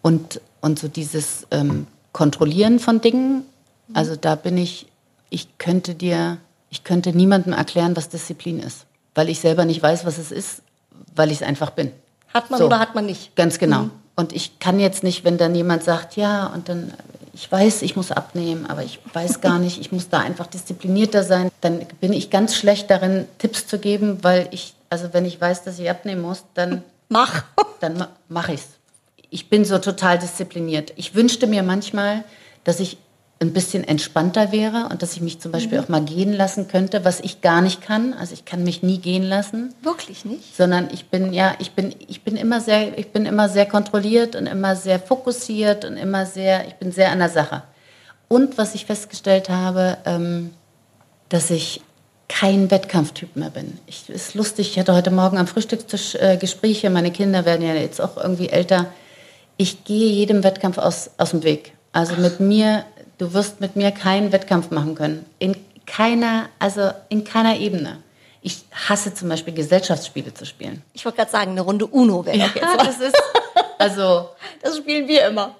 [0.00, 3.42] und, und so dieses ähm, Kontrollieren von Dingen.
[3.92, 4.86] Also da bin ich,
[5.28, 6.38] ich könnte dir,
[6.70, 10.62] ich könnte niemandem erklären, was Disziplin ist, weil ich selber nicht weiß, was es ist,
[11.14, 11.92] weil ich es einfach bin.
[12.32, 12.66] Hat man So.
[12.66, 13.36] oder hat man nicht?
[13.36, 13.90] Ganz genau.
[14.16, 16.94] Und ich kann jetzt nicht, wenn dann jemand sagt, ja, und dann,
[17.32, 21.22] ich weiß, ich muss abnehmen, aber ich weiß gar nicht, ich muss da einfach disziplinierter
[21.22, 25.40] sein, dann bin ich ganz schlecht darin, Tipps zu geben, weil ich, also wenn ich
[25.40, 27.44] weiß, dass ich abnehmen muss, dann, Mach.
[27.80, 28.68] dann ma mache ich's.
[29.30, 30.92] Ich bin so total diszipliniert.
[30.96, 32.24] Ich wünschte mir manchmal,
[32.64, 32.98] dass ich
[33.42, 37.06] ein bisschen entspannter wäre und dass ich mich zum Beispiel auch mal gehen lassen könnte,
[37.06, 38.12] was ich gar nicht kann.
[38.12, 40.54] Also ich kann mich nie gehen lassen Wirklich nicht?
[40.54, 44.36] sondern ich bin ja, ich bin, ich bin immer sehr, ich bin immer sehr kontrolliert
[44.36, 47.62] und immer sehr fokussiert und immer sehr, ich bin sehr an der Sache.
[48.28, 50.50] Und was ich festgestellt habe, ähm,
[51.30, 51.80] dass ich
[52.28, 53.78] kein Wettkampftyp mehr bin.
[53.86, 57.74] Ich ist lustig, ich hatte heute Morgen am Frühstückstisch äh, Gespräche, meine Kinder werden ja
[57.74, 58.86] jetzt auch irgendwie älter.
[59.56, 61.72] Ich gehe jedem Wettkampf aus, aus dem Weg.
[61.92, 62.84] Also mit mir,
[63.20, 65.26] du wirst mit mir keinen Wettkampf machen können.
[65.38, 65.54] In
[65.86, 67.98] keiner, also in keiner Ebene.
[68.40, 70.82] Ich hasse zum Beispiel Gesellschaftsspiele zu spielen.
[70.94, 72.86] Ich wollte gerade sagen, eine Runde Uno wäre doch jetzt was.
[72.86, 73.22] das ist,
[73.78, 74.30] also
[74.62, 75.54] Das spielen wir immer.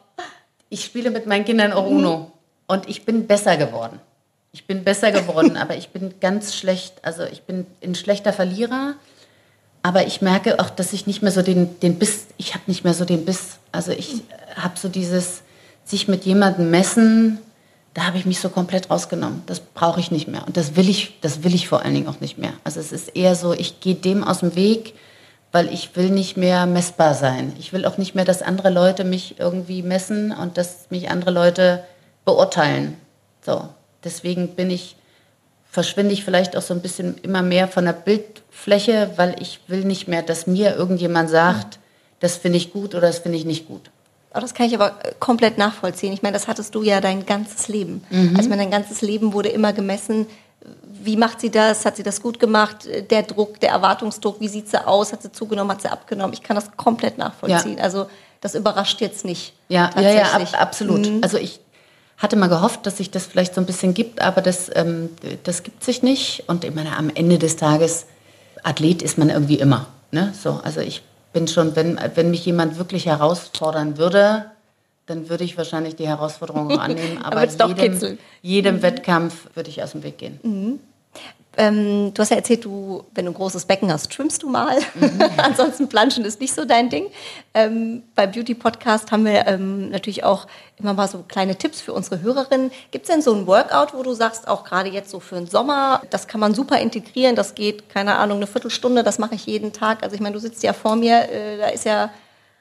[0.70, 2.33] ich spiele mit meinen Kindern auch Uno
[2.66, 4.01] und ich bin besser geworden.
[4.53, 8.94] Ich bin besser geworden, aber ich bin ganz schlecht, also ich bin ein schlechter Verlierer,
[9.83, 12.85] aber ich merke auch, dass ich nicht mehr so den, den Biss, ich habe nicht
[12.85, 13.59] mehr so den Biss.
[13.73, 14.23] Also ich
[14.57, 15.42] habe so dieses,
[15.85, 17.38] sich mit jemandem messen,
[17.94, 19.42] da habe ich mich so komplett rausgenommen.
[19.46, 22.09] Das brauche ich nicht mehr und das will ich, das will ich vor allen Dingen
[22.09, 22.53] auch nicht mehr.
[22.64, 24.94] Also es ist eher so, ich gehe dem aus dem Weg,
[25.53, 27.53] weil ich will nicht mehr messbar sein.
[27.59, 31.33] Ich will auch nicht mehr, dass andere Leute mich irgendwie messen und dass mich andere
[31.33, 31.85] Leute
[32.24, 32.96] beurteilen.
[33.44, 33.68] So,
[34.05, 34.94] deswegen bin ich,
[35.68, 39.85] verschwinde ich vielleicht auch so ein bisschen immer mehr von der Bildfläche, weil ich will
[39.85, 41.81] nicht mehr, dass mir irgendjemand sagt,
[42.20, 43.90] das finde ich gut oder das finde ich nicht gut.
[44.33, 46.12] Oh, das kann ich aber äh, komplett nachvollziehen.
[46.12, 48.05] Ich meine, das hattest du ja dein ganzes Leben.
[48.11, 48.37] Mhm.
[48.37, 50.27] Also dein ganzes Leben wurde immer gemessen.
[50.85, 51.85] Wie macht sie das?
[51.85, 52.87] Hat sie das gut gemacht?
[53.11, 55.12] Der Druck, der Erwartungsdruck, wie sieht sie aus?
[55.12, 55.73] Hat sie zugenommen?
[55.73, 56.33] Hat sie abgenommen?
[56.33, 57.81] Ich kann das komplett nachvollziehen.
[57.81, 58.07] Also
[58.40, 59.55] das überrascht jetzt nicht.
[59.69, 61.09] Ja, ja, ja, ab, absolut.
[61.09, 61.21] Mhm.
[61.23, 61.61] Also ich
[62.19, 65.09] hatte mal gehofft, dass sich das vielleicht so ein bisschen gibt, aber das, ähm,
[65.43, 66.45] das gibt sich nicht.
[66.47, 68.07] Und ich meine, am Ende des Tages,
[68.62, 69.87] Athlet ist man irgendwie immer.
[70.12, 70.33] Ne?
[70.38, 74.47] So, also ich bin schon, wenn, wenn mich jemand wirklich herausfordern würde,
[75.07, 77.19] dann würde ich wahrscheinlich die Herausforderung annehmen.
[77.23, 80.81] Aber jedem, jedem Wettkampf würde ich aus dem Weg gehen.
[81.61, 84.79] Ähm, du hast ja erzählt, du, wenn du ein großes Becken hast, schwimmst du mal.
[84.94, 85.23] Mhm.
[85.37, 87.09] Ansonsten Planschen ist nicht so dein Ding.
[87.53, 90.46] Ähm, bei Beauty Podcast haben wir ähm, natürlich auch
[90.79, 92.70] immer mal so kleine Tipps für unsere Hörerinnen.
[92.92, 95.49] Gibt es denn so ein Workout, wo du sagst, auch gerade jetzt so für den
[95.49, 99.44] Sommer, das kann man super integrieren, das geht, keine Ahnung, eine Viertelstunde, das mache ich
[99.44, 100.03] jeden Tag.
[100.03, 102.11] Also ich meine, du sitzt ja vor mir, äh, da ist ja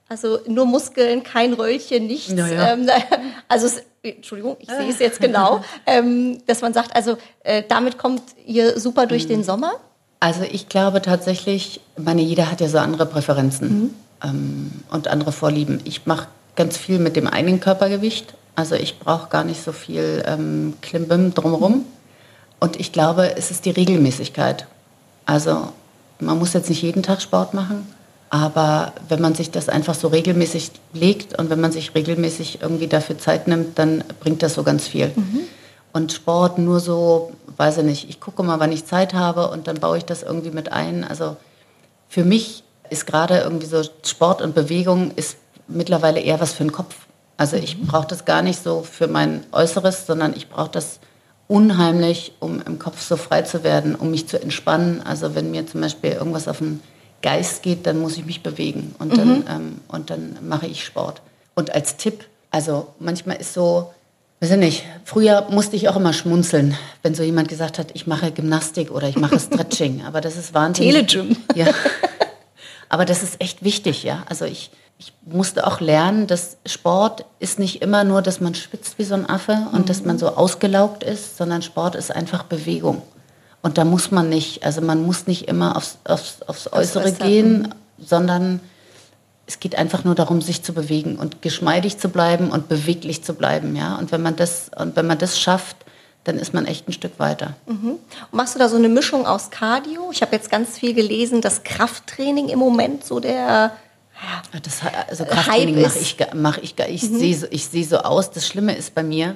[0.10, 2.34] also nur Muskeln, kein Röllchen, nichts.
[2.36, 2.74] Ja, ja.
[2.74, 2.90] Ähm,
[3.48, 7.98] also es, Entschuldigung, ich sehe es jetzt genau, ähm, dass man sagt, also äh, damit
[7.98, 9.30] kommt ihr super durch Mhm.
[9.30, 9.74] den Sommer.
[10.20, 15.32] Also ich glaube tatsächlich, ich meine, jeder hat ja so andere Präferenzen ähm, und andere
[15.32, 15.80] Vorlieben.
[15.86, 18.34] Ich mache ganz viel mit dem eigenen Körpergewicht.
[18.56, 21.86] Also ich brauche gar nicht so viel ähm, Klimbim drumherum.
[22.60, 24.66] Und ich glaube, es ist die Regelmäßigkeit.
[25.26, 25.70] Also
[26.20, 27.88] man muss jetzt nicht jeden Tag Sport machen,
[28.30, 32.88] aber wenn man sich das einfach so regelmäßig legt und wenn man sich regelmäßig irgendwie
[32.88, 35.12] dafür Zeit nimmt, dann bringt das so ganz viel.
[35.92, 39.68] Und Sport nur so, weiß ich nicht, ich gucke mal, wann ich Zeit habe und
[39.68, 41.04] dann baue ich das irgendwie mit ein.
[41.04, 41.38] Also
[42.08, 46.72] für mich ist gerade irgendwie so Sport und Bewegung ist mittlerweile eher was für den
[46.72, 46.96] Kopf.
[47.38, 47.88] Also ich mhm.
[47.88, 51.00] brauche das gar nicht so für mein Äußeres, sondern ich brauche das
[51.48, 55.02] unheimlich, um im Kopf so frei zu werden, um mich zu entspannen.
[55.02, 56.82] Also wenn mir zum Beispiel irgendwas auf den
[57.22, 59.46] Geist geht, dann muss ich mich bewegen und dann, mhm.
[59.50, 61.22] ähm, und dann mache ich Sport.
[61.56, 63.92] Und als Tipp, also manchmal ist so,
[64.40, 68.08] weiß ich nicht, früher musste ich auch immer schmunzeln, wenn so jemand gesagt hat, ich
[68.08, 70.04] mache Gymnastik oder ich mache Stretching.
[70.06, 71.08] Aber das ist wahnsinnig.
[71.08, 71.36] Telegym.
[71.56, 71.68] Ja.
[72.90, 74.24] Aber das ist echt wichtig, ja.
[74.28, 78.98] Also ich, ich musste auch lernen, dass Sport ist nicht immer nur, dass man schwitzt
[78.98, 79.86] wie so ein Affe und mhm.
[79.86, 83.04] dass man so ausgelaugt ist, sondern Sport ist einfach Bewegung.
[83.62, 87.74] Und da muss man nicht, also man muss nicht immer aufs, aufs, aufs Äußere gehen,
[87.98, 88.62] sondern
[89.48, 93.34] es geht einfach nur darum, sich zu bewegen und geschmeidig zu bleiben und beweglich zu
[93.34, 93.96] bleiben, ja.
[93.98, 95.76] Und wenn man das, und wenn man das schafft,
[96.24, 97.56] dann ist man echt ein Stück weiter.
[97.66, 97.96] Mhm.
[98.32, 100.10] machst du da so eine Mischung aus Cardio?
[100.12, 103.72] Ich habe jetzt ganz viel gelesen, dass Krafttraining im Moment so der
[104.22, 107.20] ja, das, also Krafttraining mache ich, mach ich, ich mhm.
[107.20, 108.32] sehe ich seh so aus.
[108.32, 109.36] Das Schlimme ist bei mir,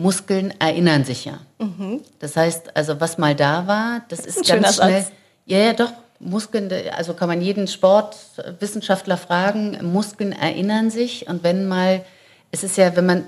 [0.00, 1.38] Muskeln erinnern sich ja.
[1.58, 2.00] Mhm.
[2.18, 5.02] Das heißt, also was mal da war, das, das ist, ist ganz schnell.
[5.02, 5.12] Satz.
[5.46, 5.92] Ja, ja, doch.
[6.22, 12.04] Muskeln, also kann man jeden Sportwissenschaftler fragen, Muskeln erinnern sich und wenn mal,
[12.50, 13.24] es ist ja, wenn man,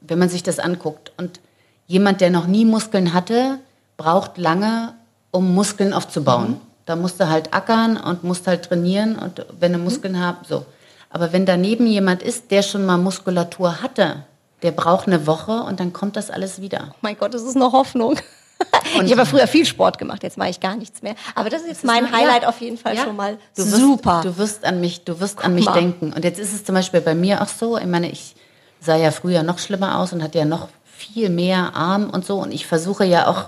[0.00, 1.38] wenn man sich das anguckt und
[1.86, 3.60] jemand, der noch nie Muskeln hatte,
[3.96, 4.94] braucht lange,
[5.30, 6.50] um Muskeln aufzubauen.
[6.50, 6.60] Mhm.
[6.86, 9.84] Da musst du halt ackern und musst halt trainieren und wenn du mhm.
[9.84, 10.20] Muskeln mhm.
[10.20, 10.66] hast, so.
[11.08, 14.24] Aber wenn daneben jemand ist, der schon mal Muskulatur hatte,
[14.62, 16.88] der braucht eine Woche und dann kommt das alles wieder.
[16.92, 18.16] Oh mein Gott, das ist eine Hoffnung.
[18.96, 21.16] Und ich habe früher viel Sport gemacht, jetzt mache ich gar nichts mehr.
[21.34, 23.02] Aber das ist jetzt mein ist, Highlight ja, auf jeden Fall ja.
[23.02, 24.20] schon mal du wirst, super.
[24.22, 25.72] Du wirst an mich, du wirst Guck an mich mal.
[25.72, 26.12] denken.
[26.12, 27.76] Und jetzt ist es zum Beispiel bei mir auch so.
[27.76, 28.36] Ich meine, ich
[28.80, 32.38] sah ja früher noch schlimmer aus und hatte ja noch viel mehr Arm und so.
[32.38, 33.46] Und ich versuche ja auch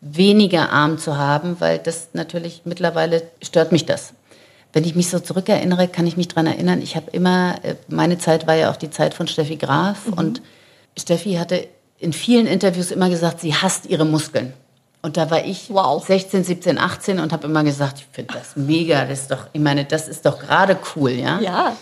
[0.00, 4.12] weniger Arm zu haben, weil das natürlich mittlerweile stört mich das.
[4.72, 8.18] Wenn ich mich so zurückerinnere, kann ich mich daran erinnern, ich habe immer, äh, meine
[8.18, 10.12] Zeit war ja auch die Zeit von Steffi Graf mhm.
[10.14, 10.42] und
[10.98, 11.68] Steffi hatte
[11.98, 14.52] in vielen Interviews immer gesagt, sie hasst ihre Muskeln.
[15.02, 16.04] Und da war ich wow.
[16.04, 19.60] 16, 17, 18 und habe immer gesagt, ich finde das mega, das ist doch, ich
[19.60, 21.40] meine, das ist doch gerade cool, ja?
[21.40, 21.76] Ja.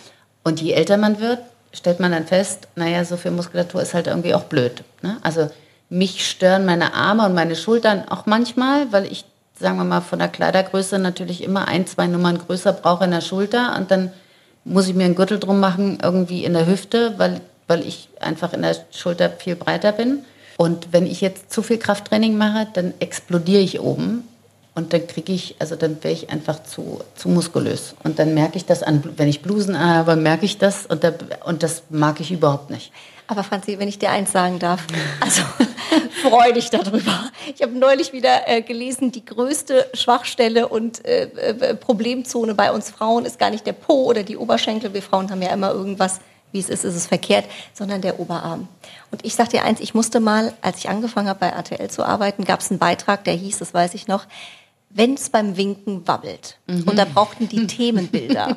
[0.45, 1.41] Und je älter man wird,
[1.73, 4.85] stellt man dann fest, naja, so viel Muskulatur ist halt irgendwie auch blöd.
[5.03, 5.19] Ne?
[5.23, 5.51] Also
[5.91, 9.25] mich stören meine Arme und meine Schultern auch manchmal, weil ich,
[9.59, 13.21] sagen wir mal, von der Kleidergröße natürlich immer ein, zwei Nummern größer brauche in der
[13.21, 14.13] Schulter und dann
[14.65, 18.53] muss ich mir einen Gürtel drum machen, irgendwie in der Hüfte, weil weil ich einfach
[18.53, 20.25] in der Schulter viel breiter bin.
[20.57, 24.25] Und wenn ich jetzt zu viel Krafttraining mache, dann explodiere ich oben
[24.75, 27.95] und dann kriege ich, also dann wäre ich einfach zu, zu muskulös.
[28.03, 31.13] Und dann merke ich das an, wenn ich Blusen habe, merke ich das und, da,
[31.45, 32.91] und das mag ich überhaupt nicht.
[33.29, 34.85] Aber Franzi, wenn ich dir eins sagen darf,
[35.21, 35.43] also
[36.23, 37.31] freu dich darüber.
[37.55, 42.91] Ich habe neulich wieder äh, gelesen, die größte Schwachstelle und äh, äh, Problemzone bei uns
[42.91, 44.95] Frauen ist gar nicht der Po oder die Oberschenkel.
[44.95, 46.21] Wir Frauen haben ja immer irgendwas
[46.53, 48.69] wie es ist, ist es verkehrt, sondern der Oberarm.
[49.11, 52.05] Und ich sage dir eins, ich musste mal, als ich angefangen habe bei RTL zu
[52.05, 54.25] arbeiten, gab es einen Beitrag, der hieß, das weiß ich noch,
[54.91, 56.57] wenn es beim Winken wabbelt.
[56.67, 56.85] Mhm.
[56.85, 58.57] Und da brauchten die Themenbilder.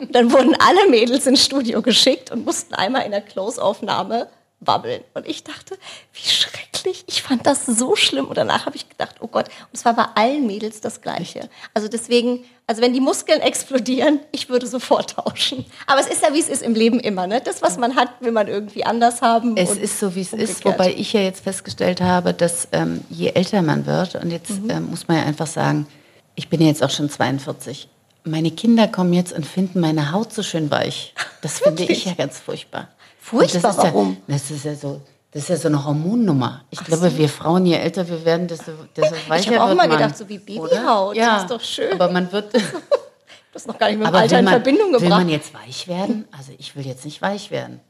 [0.00, 4.28] und dann wurden alle Mädels ins Studio geschickt und mussten einmal in der Close-Aufnahme
[4.60, 5.02] wabbeln.
[5.14, 5.78] Und ich dachte,
[6.12, 7.04] wie schrecklich.
[7.06, 8.26] Ich fand das so schlimm.
[8.26, 9.48] Und danach habe ich gedacht, oh Gott.
[9.48, 11.48] Und es war bei allen Mädels das Gleiche.
[11.74, 15.64] Also deswegen, also wenn die Muskeln explodieren, ich würde sofort tauschen.
[15.86, 17.26] Aber es ist ja, wie es ist im Leben immer.
[17.26, 17.40] Ne?
[17.40, 19.56] Das, was man hat, will man irgendwie anders haben.
[19.56, 20.58] Es ist so, wie es umgekehrt.
[20.58, 20.64] ist.
[20.64, 24.70] Wobei ich ja jetzt festgestellt habe, dass ähm, je älter man wird, und jetzt mhm.
[24.70, 25.86] ähm, muss man ja einfach sagen,
[26.34, 27.88] ich bin ja jetzt auch schon 42.
[28.24, 31.14] Meine Kinder kommen jetzt und finden meine Haut so schön weich.
[31.42, 32.88] Das finde ich ja ganz furchtbar.
[33.28, 34.16] Furchtbar, das warum?
[34.26, 36.64] Ja, das ist ja so, das ist ja so eine Hormonnummer.
[36.70, 37.18] Ich Ach glaube, so.
[37.18, 40.16] wir Frauen, je älter wir werden, desto, desto weicher Ich habe auch immer man, gedacht,
[40.16, 41.92] so wie Babyhaut, ja, das ist doch schön.
[41.92, 42.54] Aber man wird...
[43.52, 45.02] das noch gar nicht mit dem Alter man, in Verbindung gebracht.
[45.02, 46.26] Will man jetzt weich werden?
[46.36, 47.80] Also ich will jetzt nicht weich werden.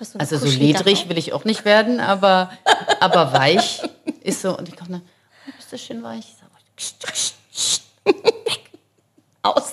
[0.00, 2.50] So also so ledrig will ich auch nicht werden, aber,
[3.00, 3.82] aber weich
[4.20, 4.56] ist so.
[4.56, 5.02] Und ich komme dann,
[5.48, 6.26] oh, bist du schön weich?
[9.42, 9.72] Aus.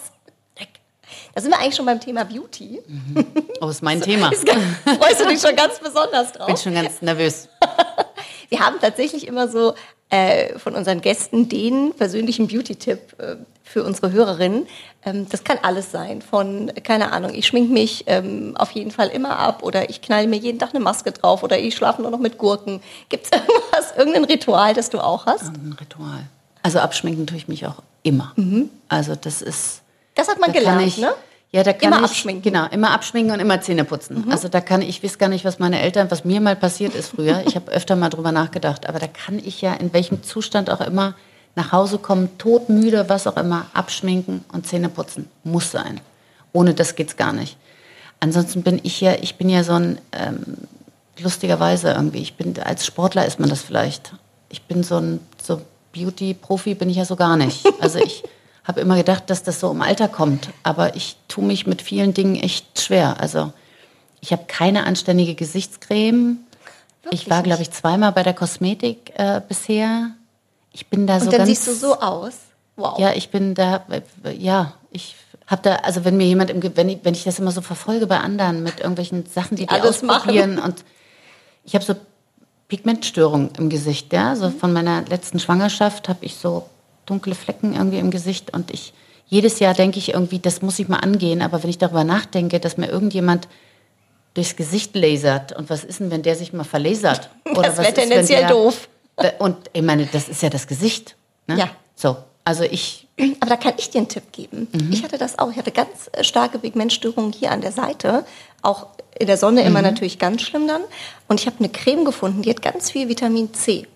[1.35, 2.81] Da sind wir eigentlich schon beim Thema Beauty.
[2.87, 3.25] Mhm.
[3.59, 4.29] Oh, ist mein Thema.
[4.31, 6.47] Ist freust du dich schon ganz besonders drauf?
[6.47, 7.49] Bin schon ganz nervös.
[8.49, 9.73] wir haben tatsächlich immer so
[10.09, 14.65] äh, von unseren Gästen den persönlichen Beauty-Tipp äh, für unsere Hörerinnen.
[15.03, 16.21] Ähm, das kann alles sein.
[16.21, 20.27] Von, keine Ahnung, ich schminke mich ähm, auf jeden Fall immer ab oder ich knall
[20.27, 22.81] mir jeden Tag eine Maske drauf oder ich schlafe nur noch mit Gurken.
[23.09, 25.49] Gibt es irgendwas, irgendein Ritual, das du auch hast?
[25.49, 26.27] Ein Ritual.
[26.63, 28.31] Also abschminken tue ich mich auch immer.
[28.37, 28.69] Mhm.
[28.87, 29.81] Also das ist
[30.15, 31.13] das hat man da gelernt, ich, ne?
[31.51, 32.41] Ja, da kann Immer ich, abschminken.
[32.41, 34.25] Genau, immer abschminken und immer Zähne putzen.
[34.29, 36.95] Also da kann ich, ich weiß gar nicht, was meine Eltern, was mir mal passiert
[36.95, 37.43] ist früher.
[37.45, 40.81] Ich habe öfter mal drüber nachgedacht, aber da kann ich ja in welchem Zustand auch
[40.81, 41.13] immer
[41.55, 45.29] nach Hause kommen, todmüde, was auch immer, abschminken und Zähne putzen.
[45.45, 46.01] Muss sein.
[46.51, 47.57] Ohne das geht's gar nicht.
[48.19, 50.57] Ansonsten bin ich ja, ich bin ja so ein, ähm,
[51.19, 54.13] lustigerweise irgendwie, ich bin, als Sportler ist man das vielleicht.
[54.49, 55.61] Ich bin so ein, so
[55.93, 57.65] Beauty-Profi bin ich ja so gar nicht.
[57.79, 58.23] Also ich
[58.65, 62.13] habe immer gedacht, dass das so im Alter kommt, aber ich tue mich mit vielen
[62.13, 63.19] Dingen echt schwer.
[63.19, 63.53] Also
[64.21, 66.37] ich habe keine anständige Gesichtscreme.
[67.11, 70.11] ich war, glaube ich, zweimal bei der Kosmetik äh, bisher.
[70.71, 71.49] Ich bin da so Und dann ganz.
[71.49, 72.33] siehst du so aus.
[72.75, 72.99] Wow.
[72.99, 75.15] Ja, ich bin da, äh, ja, ich
[75.47, 78.07] habe da, also wenn mir jemand, im, wenn ich, wenn ich das immer so verfolge
[78.07, 80.21] bei anderen mit irgendwelchen Sachen, die die alles machen.
[80.21, 80.83] ausprobieren und
[81.63, 81.95] ich habe so
[82.67, 86.67] Pigmentstörungen im Gesicht, ja, so von meiner letzten Schwangerschaft habe ich so
[87.05, 88.93] dunkle Flecken irgendwie im Gesicht und ich,
[89.27, 92.59] jedes Jahr denke ich irgendwie, das muss ich mal angehen, aber wenn ich darüber nachdenke,
[92.59, 93.47] dass mir irgendjemand
[94.33, 97.29] durchs Gesicht lasert und was ist denn, wenn der sich mal verlasert?
[97.51, 98.89] Oder Das was wär ist, wenn tendenziell der- doof.
[99.15, 101.15] Da- Und ich meine, das ist ja das Gesicht.
[101.47, 101.57] Ne?
[101.57, 101.69] Ja.
[101.95, 103.07] So, also ich,
[103.39, 104.67] Aber da kann ich dir einen Tipp geben.
[104.73, 104.91] Mhm.
[104.91, 105.49] Ich hatte das auch.
[105.51, 108.25] Ich hatte ganz äh, starke Pigmentstörungen hier an der Seite.
[108.61, 108.87] Auch
[109.17, 109.85] in der Sonne immer Mhm.
[109.85, 110.81] natürlich ganz schlimm dann.
[111.29, 113.87] Und ich habe eine Creme gefunden, die hat ganz viel Vitamin C.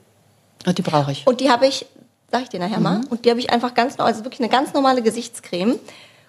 [0.65, 1.27] und die brauche ich.
[1.27, 1.85] Und die habe ich,
[2.31, 2.83] sag ich dir nachher Mhm.
[2.83, 5.79] mal, und die habe ich einfach ganz, also wirklich eine ganz normale Gesichtscreme.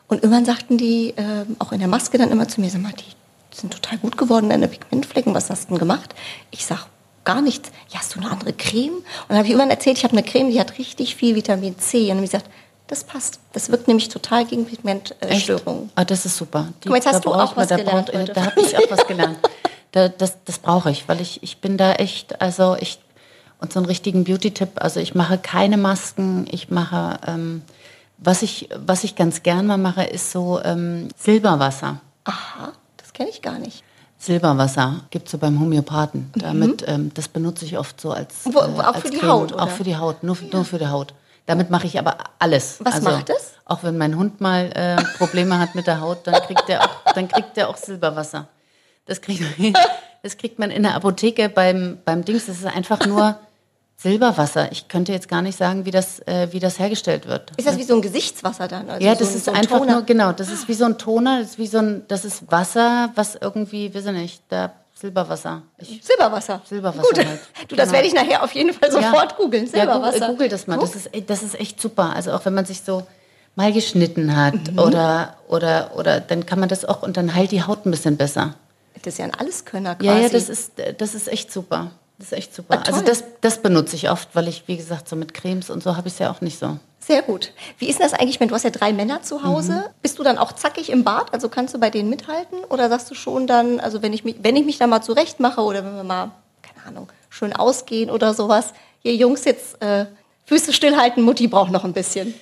[0.08, 2.92] Und irgendwann sagten die ähm, auch in der Maske dann immer zu mir, sag mal,
[2.92, 6.14] die sind total gut geworden, deine Pigmentflecken, was hast du denn gemacht?
[6.50, 6.86] Ich sag,
[7.24, 7.70] gar nichts.
[7.90, 8.94] Ja, hast du eine andere Creme?
[8.94, 11.78] Und dann habe ich irgendwann erzählt, ich habe eine Creme, die hat richtig viel Vitamin
[11.78, 12.02] C.
[12.02, 12.50] Und dann habe ich gesagt,
[12.88, 13.38] das passt.
[13.52, 15.90] Das wirkt nämlich total gegen Pigmentstörungen.
[15.94, 16.68] Ah, das ist super.
[16.82, 18.32] Die, Guck mal, jetzt hast da du auch mal- was da gelernt braucht- heute.
[18.32, 19.38] Da habe ich auch was gelernt.
[19.92, 23.00] Da, das das brauche ich, weil ich, ich bin da echt, also ich,
[23.60, 27.62] und so einen richtigen Beauty-Tipp, also ich mache keine Masken, ich mache, ähm,
[28.18, 32.00] was, ich, was ich ganz gern mal mache, ist so ähm, Silberwasser.
[32.24, 33.82] Aha, das kenne ich gar nicht.
[34.18, 36.30] Silberwasser gibt es so beim Homöopathen.
[36.36, 38.54] Damit, ähm, das benutze ich oft so als, Mhm.
[38.54, 39.30] Wo- äh, auch als für die Creme.
[39.32, 39.62] Haut, oder?
[39.62, 41.14] Auch für die Haut, nur, nur für die Haut.
[41.46, 42.76] Damit mache ich aber alles.
[42.80, 43.52] Was macht es?
[43.64, 47.12] Auch wenn mein Hund mal äh, Probleme hat mit der Haut, dann kriegt der auch,
[47.14, 48.46] dann kriegt der auch Silberwasser.
[49.06, 49.42] Das kriegt,
[50.22, 52.46] das kriegt man in der Apotheke beim, beim Dings.
[52.46, 53.36] Das ist einfach nur
[54.02, 54.72] Silberwasser.
[54.72, 57.50] Ich könnte jetzt gar nicht sagen, wie das, äh, wie das hergestellt wird.
[57.58, 58.88] Ist das wie so ein Gesichtswasser dann?
[58.88, 59.92] Also Ja, so das ein- ist so ein einfach Toner?
[59.92, 62.50] nur, genau, das ist wie so ein Toner, das ist wie so ein, das ist
[62.50, 65.62] Wasser, was irgendwie, weiß ich nicht, da Silberwasser.
[65.78, 66.60] Ich, Silberwasser.
[66.68, 67.18] Silberwasser Gut.
[67.26, 67.40] halt.
[67.68, 67.92] Du, das Genau.
[67.92, 69.64] werde ich nachher auf jeden Fall sofort googeln.
[69.66, 70.12] Ja, Silberwasser.
[70.20, 70.78] google, google das mal.
[70.78, 72.14] Das ist, e- das ist echt super.
[72.14, 73.06] Also auch wenn man sich so
[73.56, 74.78] mal geschnitten hat Mhm.
[74.78, 78.16] oder, oder, oder dann kann man das auch und dann heilt die Haut ein bisschen
[78.16, 78.54] besser.
[79.02, 80.06] Das ist ja ein Alleskönner quasi.
[80.06, 81.90] Ja, ja, das ist, das ist echt super.
[82.20, 82.78] Das ist echt super.
[82.78, 85.82] Ah, also das, das benutze ich oft, weil ich, wie gesagt, so mit Cremes und
[85.82, 86.76] so habe ich es ja auch nicht so.
[86.98, 87.52] Sehr gut.
[87.78, 89.72] Wie ist denn das eigentlich, wenn du hast ja drei Männer zu Hause?
[89.72, 89.82] Mhm.
[90.02, 91.32] Bist du dann auch zackig im Bad?
[91.32, 92.58] Also kannst du bei denen mithalten?
[92.68, 95.40] Oder sagst du schon dann, also wenn ich mich, wenn ich mich da mal zurecht
[95.40, 96.30] mache oder wenn wir mal,
[96.62, 100.04] keine Ahnung, schön ausgehen oder sowas, ihr Jungs jetzt äh,
[100.44, 102.34] Füße stillhalten, Mutti braucht noch ein bisschen.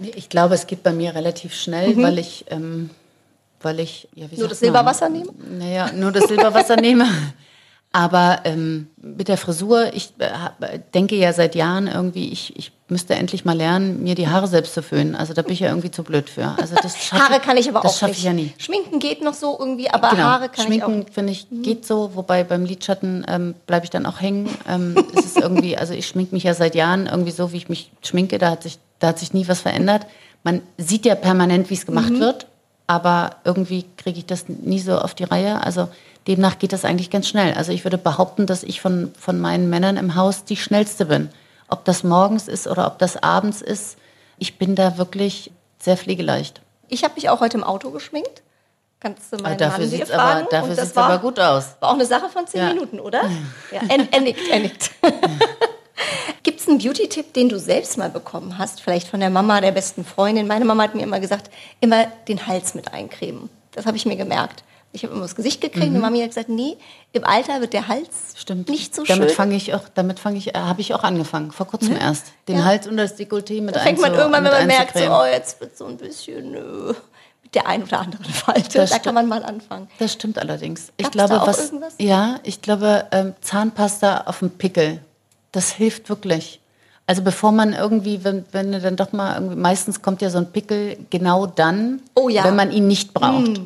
[0.00, 2.90] Ich glaube, es geht bei mir relativ schnell, weil ich, ähm,
[3.60, 4.40] weil ich, ja, wie Mhm.
[4.40, 5.18] Nur das Silberwasser man?
[5.20, 5.58] nehmen?
[5.58, 7.06] Naja, nur das Silberwasser nehme.
[7.94, 10.56] Aber ähm, mit der Frisur, ich äh, hab-
[10.94, 14.72] denke ja seit Jahren irgendwie, ich, ich müsste endlich mal lernen, mir die Haare selbst
[14.72, 15.14] zu föhnen.
[15.14, 16.54] Also da bin ich ja irgendwie zu blöd für.
[16.58, 18.18] Also das Haare kann ich aber das auch schaffe nicht.
[18.20, 18.52] ich ja nie.
[18.56, 20.22] Schminken geht noch so irgendwie, aber Genau.
[20.22, 21.08] Haare kann ich auch Schminken, nicht.
[21.10, 21.12] Mhm.
[21.12, 24.48] finde ich, geht so, wobei beim Lidschatten ähm, bleibe ich dann auch hängen.
[24.66, 27.68] Ähm, es ist irgendwie, also ich schminke mich ja seit Jahren irgendwie so, wie ich
[27.68, 30.06] mich schminke, da hat sich, da hat sich nie was verändert.
[30.44, 32.20] Man sieht ja permanent, wie es gemacht Mhm.
[32.20, 32.46] wird,
[32.86, 35.62] aber irgendwie kriege ich das nie so auf die Reihe.
[35.62, 35.88] Also
[36.26, 37.54] demnach geht das eigentlich ganz schnell.
[37.54, 41.30] Also ich würde behaupten, dass ich von, von meinen Männern im Haus die schnellste bin.
[41.68, 43.96] Ob das morgens ist oder ob das abends ist,
[44.38, 46.60] ich bin da wirklich sehr pflegeleicht.
[46.88, 48.42] Ich habe mich auch heute im Auto geschminkt.
[49.00, 50.40] Kannst du meinen dafür Mann sieht's fragen?
[50.42, 51.74] aber, dafür sieht's war- aber gut aus.
[51.80, 52.68] War auch eine Sache von zehn Ja.
[52.72, 53.22] Minuten, oder?
[53.72, 54.90] Ja, er, er nickt, er nickt.
[56.42, 58.80] Gibt es einen Beauty-Tipp, den du selbst mal bekommen hast?
[58.80, 60.46] Vielleicht von der Mama, der besten Freundin.
[60.46, 61.50] Meine Mama hat mir immer gesagt,
[61.80, 63.48] immer den Hals mit eincremen.
[63.72, 64.64] Das habe ich mir gemerkt.
[64.94, 66.76] Ich habe immer das Gesicht gekriegt und Mami hat gesagt, nee,
[67.12, 68.38] im Alter wird der Hals Mhm.
[68.38, 68.68] Stimmt.
[68.68, 69.36] nicht so damit schön.
[69.36, 72.26] fange ich auch, damit fange ich, äh, habe ich auch angefangen, vor kurzem erst.
[72.48, 72.64] Den Ja.
[72.64, 75.18] Hals und das Dekolleté mit da fängt man irgendwann, wenn man merkt, so, einzucremen.
[75.20, 76.58] oh, jetzt wird so ein bisschen äh,
[77.42, 78.78] mit der ein oder anderen Falte.
[78.78, 79.88] Das Da kann man mal anfangen.
[79.98, 80.88] Das stimmt allerdings.
[80.98, 81.94] Ich Gab's glaube, was, irgendwas?
[81.98, 85.00] ja, ich glaube, ähm, Zahnpasta auf dem Pickel,
[85.52, 86.60] das hilft wirklich.
[87.06, 90.38] Also bevor man irgendwie, wenn, wenn du dann doch mal irgendwie, meistens kommt ja so
[90.38, 92.44] ein Pickel genau dann, Oh ja.
[92.44, 93.60] wenn man ihn nicht braucht.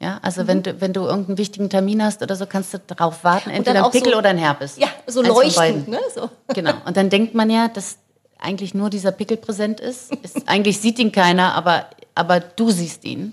[0.00, 3.24] Ja, also wenn du, wenn du irgendeinen wichtigen Termin hast oder so, kannst du darauf
[3.24, 4.76] warten, entweder ein Pickel so- oder ein Herpes.
[4.76, 5.98] Ja, so Eins leuchtend, ne?
[6.14, 6.28] So.
[6.54, 6.74] Genau.
[6.84, 7.96] Und dann denkt man ja, dass
[8.38, 10.14] eigentlich nur dieser Pickel präsent ist.
[10.22, 13.32] ist eigentlich sieht ihn keiner, aber aber du siehst ihn.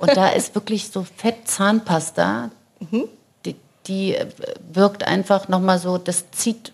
[0.00, 2.50] Und da ist wirklich so Fett-Zahnpasta,
[2.80, 3.04] Mhm.
[3.46, 3.56] die,
[3.86, 4.26] die äh,
[4.72, 6.72] wirkt einfach nochmal so, das zieht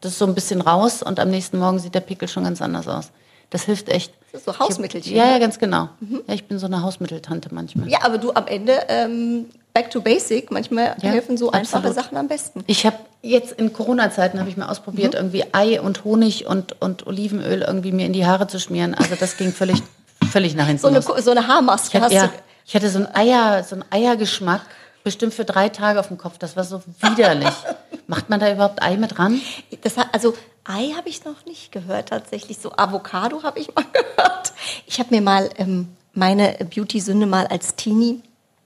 [0.00, 2.86] das so ein bisschen raus und am nächsten Morgen sieht der Pickel schon ganz anders
[2.88, 3.10] aus.
[3.50, 4.12] Das hilft echt.
[4.32, 5.40] Das ist so Ich hab- Hausmittelchen, Ja, ja, ne?
[5.40, 5.88] ganz genau.
[6.26, 7.88] Ja, ich bin so eine Hausmitteltante manchmal.
[7.88, 10.50] Ja, aber du am Ende ähm, back to basic.
[10.50, 11.94] Manchmal Ja, helfen so einfache absolut.
[11.96, 12.64] Sachen am besten.
[12.66, 15.18] Ich habe jetzt in Corona-Zeiten habe ich mal ausprobiert, Mhm.
[15.18, 18.94] irgendwie Ei und Honig und, und Olivenöl irgendwie mir in die Haare zu schmieren.
[18.94, 19.82] Also das ging völlig,
[20.30, 22.32] völlig nach hinten So eine, so eine Haarmaske Ich hatte, hast ja, du.
[22.66, 24.62] ich hatte so einen Eier, so einen Eiergeschmack
[25.04, 26.36] bestimmt für drei Tage auf dem Kopf.
[26.38, 27.52] Das war so widerlich.
[28.08, 29.40] Macht man da überhaupt Ei mit ran?
[29.82, 30.34] Das hat, also
[30.66, 32.58] Ei habe ich noch nicht gehört tatsächlich.
[32.58, 34.52] So Avocado habe ich mal gehört.
[34.86, 38.22] Ich habe mir mal ähm, meine Beauty-Sünde mal als Teenie,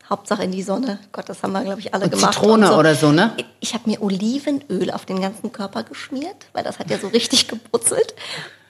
[0.08, 0.98] Hauptsache in die Sonne.
[1.12, 2.34] Gott, das haben wir, glaube ich, alle Und gemacht.
[2.34, 3.32] Zitrone oder so, ne?
[3.60, 7.48] Ich habe mir Olivenöl auf den ganzen Körper geschmiert, weil das hat ja so richtig
[7.48, 8.14] gebrutzelt.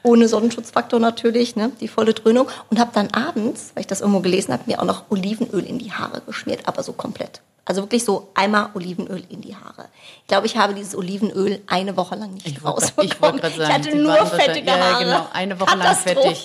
[0.02, 1.72] Ohne Sonnenschutzfaktor natürlich, ne?
[1.80, 2.48] die volle Dröhnung.
[2.70, 5.78] Und habe dann abends, weil ich das irgendwo gelesen habe, mir auch noch Olivenöl in
[5.78, 7.42] die Haare geschmiert, aber so komplett.
[7.70, 9.84] Also wirklich so einmal Olivenöl in die Haare.
[10.22, 13.12] Ich glaube, ich habe dieses Olivenöl eine Woche lang nicht Ich rausbekommen.
[13.12, 15.04] ich wollte gerade sagen, ich hatte nur fettige wahrscheinlich- ja, ja, Haare.
[15.04, 16.44] genau, eine Woche lang fettig.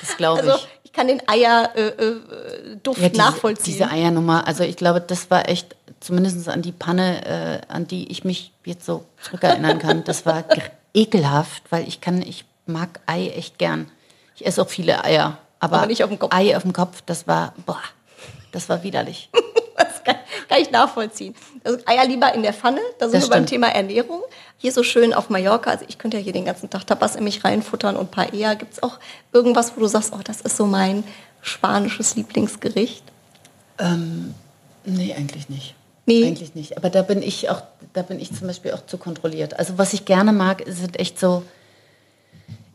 [0.00, 0.50] Das glaube ich.
[0.52, 3.64] Also ich kann den Eierduft Ja, diese, nachvollziehen.
[3.64, 8.12] Diese Eiernummer, also ich glaube, das war echt, zumindest an die Panne, äh, an die
[8.12, 10.44] ich mich jetzt so zurückerinnern kann, das war
[10.92, 13.90] ekelhaft, weil ich kann, ich mag Ei echt gern.
[14.36, 16.34] Ich esse auch viele Eier, aber, Aber nicht auf dem Kopf.
[16.34, 17.80] Ei auf dem Kopf, das war, boah,
[18.52, 19.30] das war widerlich.
[20.48, 21.34] Kann, ich nachvollziehen.
[21.64, 23.50] Also Eier lieber in der Pfanne, da sind Das wir beim stimmt.
[23.50, 24.22] Thema Ernährung.
[24.56, 27.24] Hier so schön auf Mallorca, also ich könnte ja hier den ganzen Tag Tapas in
[27.24, 28.54] mich reinfuttern und Paella.
[28.54, 28.98] Gibt es auch
[29.32, 31.04] irgendwas, wo du sagst, oh, das ist so mein
[31.42, 33.04] spanisches Lieblingsgericht?
[34.84, 35.74] Nee, eigentlich nicht.
[36.06, 36.26] Nee.
[36.26, 36.76] Eigentlich nicht.
[36.78, 39.58] Aber da bin ich auch, da bin ich zum Beispiel auch zu kontrolliert.
[39.58, 41.42] Also was ich gerne mag, sind echt so,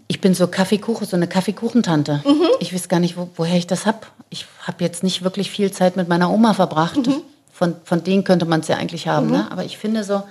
[0.08, 2.22] ich bin so Kaffeekuchen, so eine Kaffeekuchentante.
[2.24, 2.48] Mhm.
[2.60, 4.12] Ich weiß gar nicht, wo, woher ich das hab.
[4.30, 7.08] Ich habe jetzt nicht wirklich viel Zeit mit meiner Oma verbracht.
[7.08, 7.24] Mhm.
[7.64, 9.32] Von, von denen könnte man es ja eigentlich haben.
[9.32, 9.48] Ne?
[9.50, 10.22] Aber ich finde so,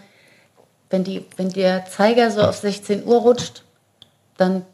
[0.90, 3.62] wenn, die, wenn der Zeiger so auf 16 Uhr rutscht,
[4.36, 4.66] dann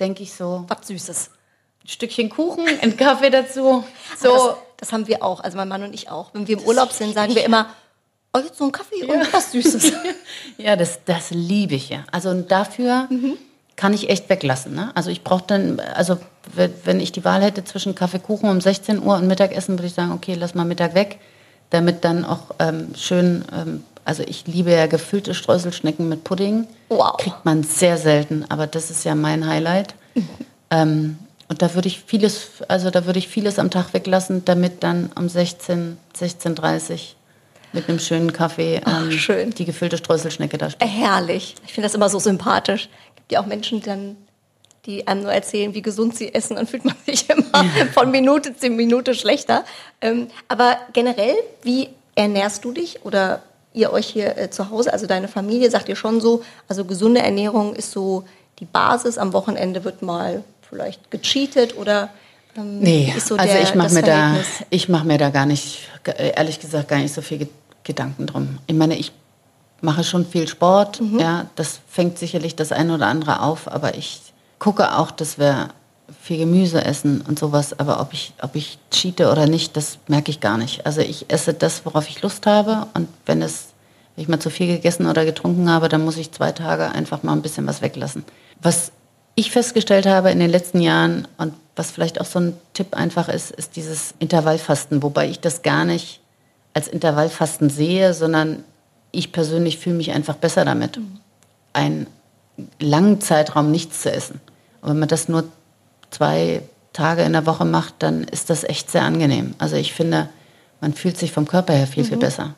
[0.00, 1.30] denke ich so, Was Süßes.
[1.84, 3.84] ein Stückchen Kuchen, ein Kaffee dazu.
[4.18, 4.34] So.
[4.34, 6.34] Das, das haben wir auch, also mein Mann und ich auch.
[6.34, 7.68] Wenn wir im Urlaub sind, sagen wir immer,
[8.34, 9.92] oh, jetzt so ein Kaffee und was Süßes.
[10.58, 12.02] Ja, das, das liebe ich ja.
[12.10, 13.08] Also und dafür
[13.76, 14.74] kann ich echt weglassen.
[14.74, 14.90] Ne?
[14.96, 16.18] Also ich brauche dann, also
[16.54, 19.94] wenn wenn ich die Wahl hätte zwischen Kaffeekuchen um 16 Uhr und Mittagessen, würde ich
[19.94, 21.20] sagen, okay, lass mal Mittag weg,
[21.70, 26.66] damit dann auch ähm, schön, ähm, also ich liebe ja gefüllte Streuselschnecken mit Pudding.
[26.88, 27.16] Wow.
[27.16, 29.94] Kriegt man sehr selten, aber das ist ja mein Highlight.
[30.70, 31.18] ähm,
[31.48, 35.10] und da würde ich vieles, also da würde ich vieles am Tag weglassen, damit dann
[35.16, 36.98] um 16, 16.30 Uhr
[37.72, 39.50] mit einem schönen Kaffee Ach, ähm, schön.
[39.50, 40.88] die gefüllte Streuselschnecke da steht.
[40.88, 41.56] Herrlich.
[41.66, 42.88] Ich finde das immer so sympathisch.
[43.16, 44.16] Gibt ja auch Menschen, die dann,
[44.90, 47.64] die einem nur erzählen, wie gesund sie essen, dann fühlt man sich immer
[47.94, 49.64] von Minute zu Minute schlechter.
[50.00, 55.06] Ähm, aber generell, wie ernährst du dich oder ihr euch hier äh, zu Hause, also
[55.06, 58.24] deine Familie, sagt ihr schon so, also gesunde Ernährung ist so
[58.58, 62.08] die Basis, am Wochenende wird mal vielleicht gecheatet oder
[62.56, 64.66] ähm, Nee, so also der, ich mache mir da, Verhältnis?
[64.70, 67.48] ich mache mir da gar nicht, ehrlich gesagt, gar nicht so viel Ge-
[67.84, 68.58] Gedanken drum.
[68.66, 69.12] Ich meine, ich
[69.80, 71.18] mache schon viel Sport, Mhm.
[71.20, 74.20] ja, das fängt sicherlich das eine oder andere auf, aber ich
[74.60, 75.70] gucke auch, dass wir
[76.22, 80.30] viel Gemüse essen und sowas, aber ob ich, ob ich cheate oder nicht, das merke
[80.30, 80.86] ich gar nicht.
[80.86, 83.70] Also ich esse das, worauf ich Lust habe und wenn es,
[84.14, 87.22] wenn ich mal zu viel gegessen oder getrunken habe, dann muss ich zwei Tage einfach
[87.22, 88.24] mal ein bisschen was weglassen.
[88.60, 88.92] Was
[89.34, 93.28] ich festgestellt habe in den letzten Jahren und was vielleicht auch so ein Tipp einfach
[93.28, 96.20] ist, ist dieses Intervallfasten, wobei ich das gar nicht
[96.74, 98.64] als Intervallfasten sehe, sondern
[99.12, 101.00] ich persönlich fühle mich einfach besser damit,
[101.72, 102.06] einen
[102.78, 104.40] langen Zeitraum nichts zu essen.
[104.82, 105.44] Und wenn man das nur
[106.10, 106.62] zwei
[106.92, 109.54] Tage in der Woche macht, dann ist das echt sehr angenehm.
[109.58, 110.28] Also ich finde,
[110.80, 112.54] man fühlt sich vom Körper her viel, viel besser.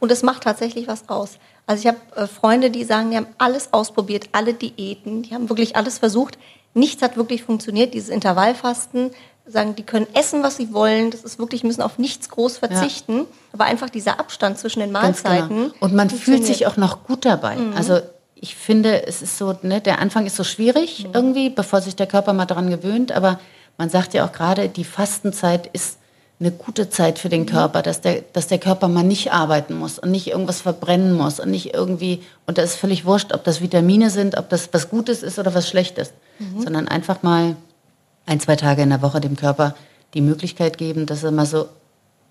[0.00, 1.38] Und es macht tatsächlich was aus.
[1.66, 5.48] Also ich habe äh, Freunde, die sagen, die haben alles ausprobiert, alle Diäten, die haben
[5.48, 6.38] wirklich alles versucht.
[6.74, 7.94] Nichts hat wirklich funktioniert.
[7.94, 9.10] Dieses Intervallfasten,
[9.46, 11.10] sagen, die können essen, was sie wollen.
[11.10, 13.26] Das ist wirklich, müssen auf nichts groß verzichten.
[13.52, 15.48] Aber einfach dieser Abstand zwischen den Ganz Mahlzeiten.
[15.48, 15.74] genau.
[15.80, 17.56] Und man fühlt sich auch noch gut dabei.
[17.76, 18.00] Also
[18.44, 22.06] ich finde, es ist so, ne, der Anfang ist so schwierig irgendwie, bevor sich der
[22.06, 23.10] Körper mal daran gewöhnt.
[23.10, 23.40] Aber
[23.78, 25.96] man sagt ja auch gerade, die Fastenzeit ist
[26.38, 29.98] eine gute Zeit für den Körper, dass der, dass der Körper mal nicht arbeiten muss
[29.98, 33.62] und nicht irgendwas verbrennen muss und nicht irgendwie, und da ist völlig wurscht, ob das
[33.62, 36.12] Vitamine sind, ob das was Gutes ist oder was Schlechtes,
[36.58, 37.56] sondern einfach mal
[38.26, 39.74] ein, zwei Tage in der Woche dem Körper
[40.12, 41.70] die Möglichkeit geben, dass er mal so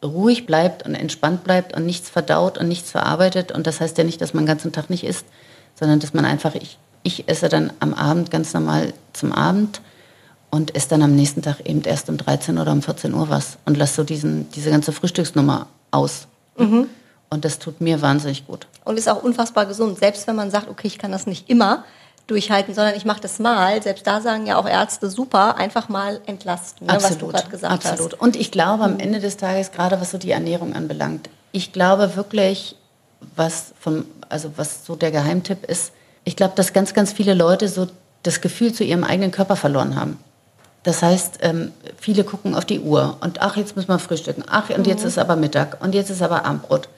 [0.03, 3.51] ruhig bleibt und entspannt bleibt und nichts verdaut und nichts verarbeitet.
[3.51, 5.25] Und das heißt ja nicht, dass man den ganzen Tag nicht isst,
[5.75, 9.81] sondern dass man einfach, ich, ich esse dann am Abend ganz normal zum Abend
[10.49, 13.57] und esse dann am nächsten Tag eben erst um 13 oder um 14 Uhr was
[13.65, 16.27] und lasse so diesen, diese ganze Frühstücksnummer aus.
[16.57, 16.87] Mhm.
[17.29, 18.67] Und das tut mir wahnsinnig gut.
[18.85, 19.97] Und ist auch unfassbar gesund.
[19.97, 21.83] Selbst wenn man sagt, okay, ich kann das nicht immer
[22.27, 23.81] durchhalten, sondern ich mache das mal.
[23.81, 27.73] Selbst da sagen ja auch Ärzte, super, einfach mal entlasten, ne, was du gerade gesagt
[27.73, 27.83] absolut.
[27.83, 27.91] hast.
[27.91, 28.21] Absolut.
[28.21, 32.15] Und ich glaube am Ende des Tages, gerade was so die Ernährung anbelangt, ich glaube
[32.15, 32.75] wirklich,
[33.35, 35.91] was, vom, also was so der Geheimtipp ist,
[36.23, 37.87] ich glaube, dass ganz, ganz viele Leute so
[38.23, 40.17] das Gefühl zu ihrem eigenen Körper verloren haben.
[40.83, 44.43] Das heißt, ähm, viele gucken auf die Uhr und ach, jetzt müssen wir frühstücken.
[44.47, 45.07] Ach, und jetzt mhm.
[45.07, 46.89] ist aber Mittag und jetzt ist aber Abendbrot.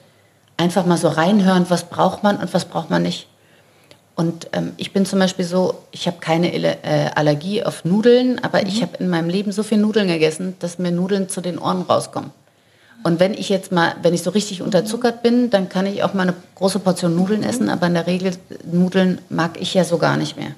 [0.56, 3.28] Einfach mal so reinhören, was braucht man und was braucht man nicht.
[4.16, 8.62] Und ähm, ich bin zum Beispiel so, ich habe keine äh, Allergie auf Nudeln, aber
[8.62, 8.66] mhm.
[8.66, 11.82] ich habe in meinem Leben so viel Nudeln gegessen, dass mir Nudeln zu den Ohren
[11.82, 12.30] rauskommen.
[13.02, 16.14] Und wenn ich jetzt mal, wenn ich so richtig unterzuckert bin, dann kann ich auch
[16.14, 17.48] mal eine große Portion Nudeln mhm.
[17.48, 18.32] essen, aber in der Regel
[18.64, 20.52] Nudeln mag ich ja so gar nicht mehr.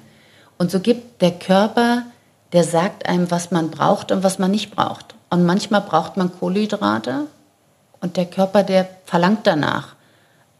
[0.57, 2.03] Und so gibt der Körper,
[2.51, 5.15] der sagt einem, was man braucht und was man nicht braucht.
[5.29, 7.27] Und manchmal braucht man Kohlenhydrate
[8.01, 9.95] und der Körper, der verlangt danach.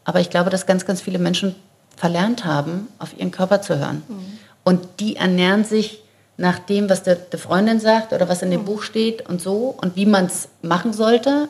[0.04, 1.56] Aber ich glaube, dass ganz, ganz viele Menschen
[1.96, 4.02] verlernt haben, auf ihren Körper zu hören.
[4.08, 4.38] Mhm.
[4.62, 6.02] Und die ernähren sich
[6.36, 8.66] nach dem, was der, der Freundin sagt oder was in dem mhm.
[8.66, 11.48] Buch steht und so und wie man es machen sollte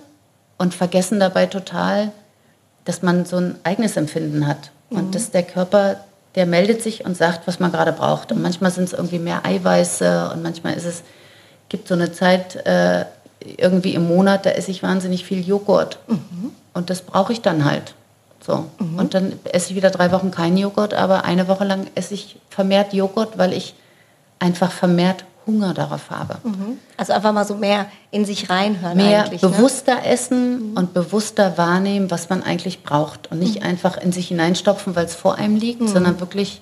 [0.60, 2.12] und vergessen dabei total,
[2.84, 4.72] dass man so ein eigenes Empfinden hat.
[4.90, 4.98] Mhm.
[4.98, 6.00] Und dass der Körper,
[6.34, 8.30] der meldet sich und sagt, was man gerade braucht.
[8.30, 11.02] Und manchmal sind es irgendwie mehr Eiweiße und manchmal ist es,
[11.70, 13.06] gibt so eine Zeit äh,
[13.56, 15.98] irgendwie im Monat, da esse ich wahnsinnig viel Joghurt.
[16.08, 16.52] Mhm.
[16.74, 17.94] Und das brauche ich dann halt.
[18.46, 18.66] So.
[18.78, 18.98] Mhm.
[18.98, 22.38] Und dann esse ich wieder drei Wochen keinen Joghurt, aber eine Woche lang esse ich
[22.50, 23.74] vermehrt Joghurt, weil ich
[24.38, 26.36] einfach vermehrt Hunger darauf habe.
[26.42, 26.78] Mhm.
[26.96, 28.96] Also einfach mal so mehr in sich reinhören.
[28.96, 29.38] Mehr ne?
[29.38, 30.06] bewusster ne?
[30.06, 30.76] essen mhm.
[30.76, 33.30] und bewusster wahrnehmen, was man eigentlich braucht.
[33.30, 33.66] Und nicht mhm.
[33.66, 35.88] einfach in sich hineinstopfen, weil es vor einem liegt, mhm.
[35.88, 36.60] sondern wirklich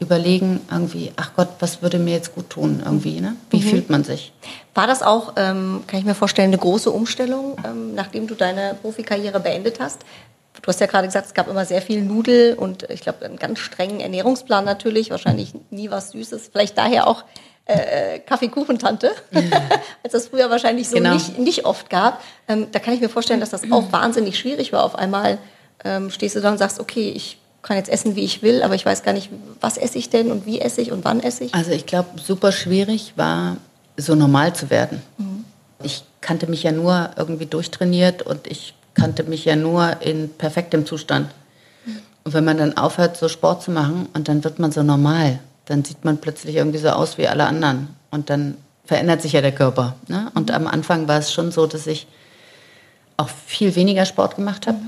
[0.00, 3.34] überlegen, irgendwie, ach Gott, was würde mir jetzt gut tun, irgendwie, ne?
[3.50, 3.62] Wie mhm.
[3.62, 4.32] fühlt man sich?
[4.74, 8.76] War das auch, ähm, kann ich mir vorstellen, eine große Umstellung, ähm, nachdem du deine
[8.80, 10.02] Profikarriere beendet hast?
[10.62, 13.36] Du hast ja gerade gesagt, es gab immer sehr viel Nudel und ich glaube einen
[13.36, 16.50] ganz strengen Ernährungsplan natürlich, wahrscheinlich nie was Süßes.
[16.52, 17.24] Vielleicht daher auch
[17.68, 19.50] äh, Kaffeekuchentante, mhm.
[20.02, 21.14] als das früher wahrscheinlich so genau.
[21.14, 22.22] nicht, nicht oft gab.
[22.48, 24.84] Ähm, da kann ich mir vorstellen, dass das auch wahnsinnig schwierig war.
[24.84, 25.38] Auf einmal
[25.84, 28.74] ähm, stehst du da und sagst, okay, ich kann jetzt essen, wie ich will, aber
[28.74, 31.44] ich weiß gar nicht, was esse ich denn und wie esse ich und wann esse
[31.44, 31.54] ich.
[31.54, 33.58] Also ich glaube, super schwierig war,
[33.96, 35.02] so normal zu werden.
[35.18, 35.44] Mhm.
[35.82, 40.86] Ich kannte mich ja nur irgendwie durchtrainiert und ich kannte mich ja nur in perfektem
[40.86, 41.30] Zustand.
[42.24, 45.38] Und wenn man dann aufhört, so Sport zu machen und dann wird man so normal,
[45.68, 47.88] dann sieht man plötzlich irgendwie so aus wie alle anderen.
[48.10, 49.96] Und dann verändert sich ja der Körper.
[50.08, 50.30] Ne?
[50.34, 52.06] Und am Anfang war es schon so, dass ich
[53.18, 54.78] auch viel weniger Sport gemacht habe.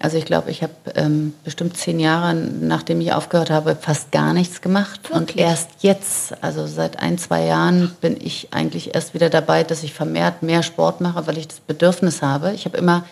[0.00, 4.32] Also ich glaube, ich habe ähm, bestimmt zehn Jahre, nachdem ich aufgehört habe, fast gar
[4.32, 5.10] nichts gemacht.
[5.10, 9.82] Und erst jetzt, also seit ein, zwei Jahren, bin ich eigentlich erst wieder dabei, dass
[9.82, 12.52] ich vermehrt mehr Sport mache, weil ich das Bedürfnis habe.
[12.52, 13.04] Ich habe immer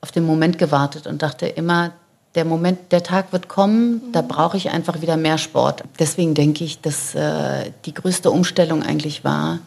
[0.00, 1.92] auf den Moment gewartet und dachte immer,
[2.36, 5.82] der Moment, der Tag wird kommen, da brauche ich einfach wieder mehr Sport.
[5.98, 9.58] Deswegen denke ich, dass äh, die größte Umstellung eigentlich war,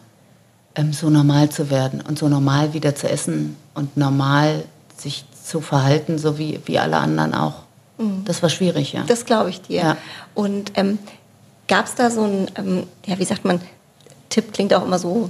[0.76, 4.64] ähm, so normal zu werden und so normal wieder zu essen und normal
[4.96, 7.54] sich zu verhalten, so wie, wie alle anderen auch.
[7.98, 8.24] Mhm.
[8.24, 9.02] Das war schwierig, ja.
[9.06, 9.82] Das glaube ich dir.
[9.82, 9.96] Ja.
[10.34, 10.98] Und ähm,
[11.66, 13.60] gab es da so ein, ähm, ja, wie sagt man,
[14.28, 15.28] Tipp klingt auch immer so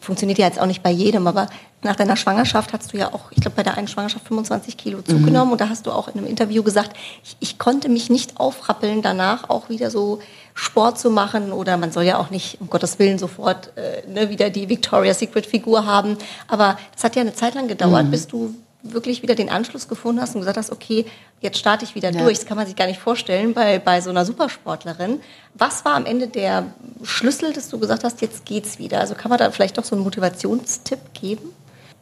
[0.00, 1.48] funktioniert ja jetzt auch nicht bei jedem, aber
[1.82, 5.02] nach deiner Schwangerschaft hast du ja auch, ich glaube, bei der einen Schwangerschaft 25 Kilo
[5.02, 5.52] zugenommen mhm.
[5.52, 9.02] und da hast du auch in einem Interview gesagt, ich, ich, konnte mich nicht aufrappeln,
[9.02, 10.20] danach auch wieder so
[10.54, 14.30] Sport zu machen oder man soll ja auch nicht, um Gottes Willen, sofort äh, ne,
[14.30, 16.16] wieder die Victoria's Secret Figur haben,
[16.48, 18.10] aber das hat ja eine Zeit lang gedauert, mhm.
[18.10, 21.04] bis du wirklich wieder den Anschluss gefunden hast und gesagt hast, okay,
[21.40, 22.22] jetzt starte ich wieder ja.
[22.22, 22.38] durch.
[22.38, 25.20] Das kann man sich gar nicht vorstellen bei, bei so einer Supersportlerin.
[25.54, 26.66] Was war am Ende der
[27.02, 29.00] Schlüssel, dass du gesagt hast, jetzt geht's wieder?
[29.00, 31.50] Also kann man da vielleicht doch so einen Motivationstipp geben?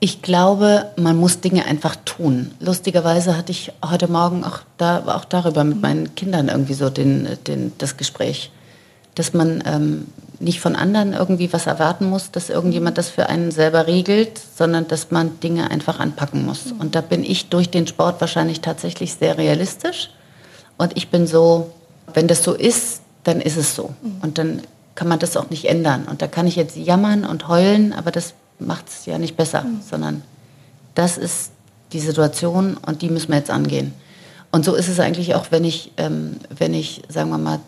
[0.01, 2.53] Ich glaube, man muss Dinge einfach tun.
[2.61, 7.27] Lustigerweise hatte ich heute Morgen auch, da, auch darüber mit meinen Kindern irgendwie so den,
[7.49, 8.53] den, das Gespräch,
[9.17, 10.07] dass man ähm,
[10.41, 14.87] nicht von anderen irgendwie was erwarten muss, dass irgendjemand das für einen selber regelt, sondern
[14.87, 16.73] dass man Dinge einfach anpacken muss.
[16.79, 20.11] Und da bin ich durch den Sport wahrscheinlich tatsächlich sehr realistisch.
[20.77, 21.73] Und ich bin so,
[22.15, 23.95] wenn das so ist, dann ist es so.
[24.23, 24.63] Und dann
[24.95, 26.07] kann man das auch nicht ändern.
[26.09, 29.63] Und da kann ich jetzt jammern und heulen, aber das macht es ja nicht besser,
[29.63, 29.81] mhm.
[29.89, 30.23] sondern
[30.95, 31.53] das ist
[31.93, 33.93] die Situation und die müssen wir jetzt angehen.
[34.51, 37.61] Und so ist es eigentlich auch, wenn ich, ähm, wenn ich, sagen wir mal,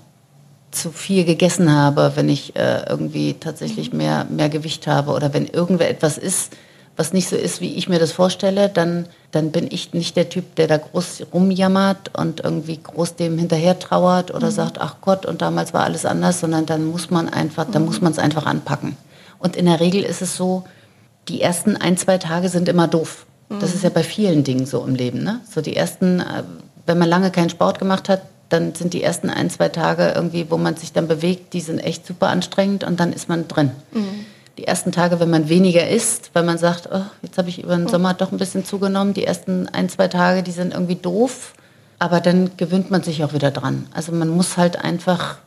[0.71, 3.99] zu viel gegessen habe, wenn ich äh, irgendwie tatsächlich mhm.
[3.99, 6.53] mehr, mehr Gewicht habe oder wenn irgendwer etwas ist,
[6.97, 10.29] was nicht so ist, wie ich mir das vorstelle, dann, dann bin ich nicht der
[10.29, 14.55] Typ, der da groß rumjammert und irgendwie groß dem hinterher trauert oder mhm.
[14.55, 17.73] sagt, ach Gott, und damals war alles anders, sondern dann muss man einfach, mhm.
[17.73, 18.97] dann muss man es einfach anpacken.
[19.39, 20.65] Und in der Regel ist es so,
[21.29, 23.27] die ersten ein, zwei Tage sind immer doof.
[23.59, 25.25] Das ist ja bei vielen Dingen so im Leben.
[25.25, 25.41] Ne?
[25.49, 26.45] So die ersten, äh,
[26.87, 30.51] wenn man lange keinen Sport gemacht hat, dann sind die ersten ein, zwei Tage irgendwie,
[30.51, 33.71] wo man sich dann bewegt, die sind echt super anstrengend und dann ist man drin.
[33.93, 34.27] Mhm.
[34.59, 37.77] Die ersten Tage, wenn man weniger isst, weil man sagt, oh, jetzt habe ich über
[37.77, 41.55] den Sommer doch ein bisschen zugenommen, die ersten ein, zwei Tage, die sind irgendwie doof,
[41.99, 43.87] aber dann gewöhnt man sich auch wieder dran.
[43.95, 45.39] Also man muss halt einfach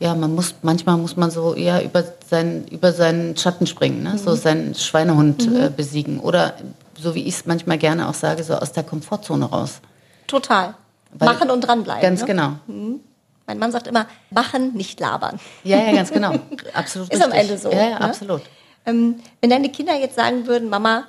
[0.00, 4.10] ja, man muss, manchmal muss man so eher über, sein, über seinen Schatten springen, ne?
[4.14, 4.18] Mhm.
[4.18, 5.56] so seinen Schweinehund mhm.
[5.56, 6.20] äh, besiegen.
[6.20, 6.54] Oder
[7.00, 9.80] so wie ich es manchmal gerne auch sage, so aus der Komfortzone raus.
[10.26, 10.74] Total.
[11.14, 12.02] Weil machen und dranbleiben.
[12.02, 12.26] Ganz ne?
[12.26, 12.48] genau.
[12.66, 13.00] Mhm.
[13.46, 15.38] Mein Mann sagt immer, machen, nicht labern.
[15.64, 16.32] Ja, ja, ganz genau.
[16.74, 17.12] Absolut.
[17.12, 17.22] Ist richtig.
[17.22, 17.70] am Ende so.
[17.70, 18.00] Ja, ja ne?
[18.00, 18.42] absolut.
[18.86, 21.04] Ähm, wenn deine Kinder jetzt sagen würden, Mama,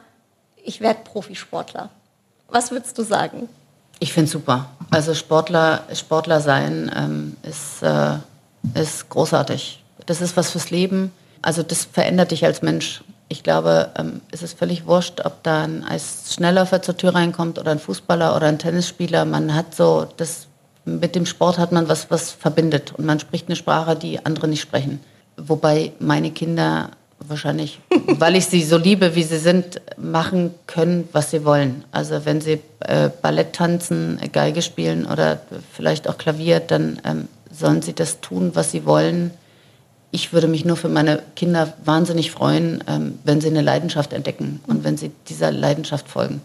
[0.64, 1.89] ich werde Profisportler,
[2.49, 3.49] was würdest du sagen?
[3.99, 4.70] Ich finde es super.
[4.91, 8.18] Also Sportler, Sportler sein ähm, ist, äh,
[8.80, 9.84] ist großartig.
[10.06, 11.12] Das ist was fürs Leben.
[11.41, 13.03] Also das verändert dich als Mensch.
[13.28, 17.71] Ich glaube, ähm, es ist völlig wurscht, ob da ein Eisschnellläufer zur Tür reinkommt oder
[17.71, 19.26] ein Fußballer oder ein Tennisspieler.
[19.26, 20.47] Man hat so, das,
[20.86, 22.93] mit dem Sport hat man was, was verbindet.
[22.95, 24.99] Und man spricht eine Sprache, die andere nicht sprechen.
[25.38, 26.91] Wobei meine Kinder
[27.28, 31.84] wahrscheinlich, weil ich sie so liebe, wie sie sind, machen können, was sie wollen.
[31.91, 35.39] Also wenn sie äh, Ballett tanzen, Geige spielen oder
[35.73, 39.32] vielleicht auch Klavier, dann ähm, sollen sie das tun, was sie wollen.
[40.16, 44.61] Ich würde mich nur für meine Kinder wahnsinnig freuen, ähm, wenn sie eine Leidenschaft entdecken
[44.66, 46.41] und wenn sie dieser Leidenschaft folgen.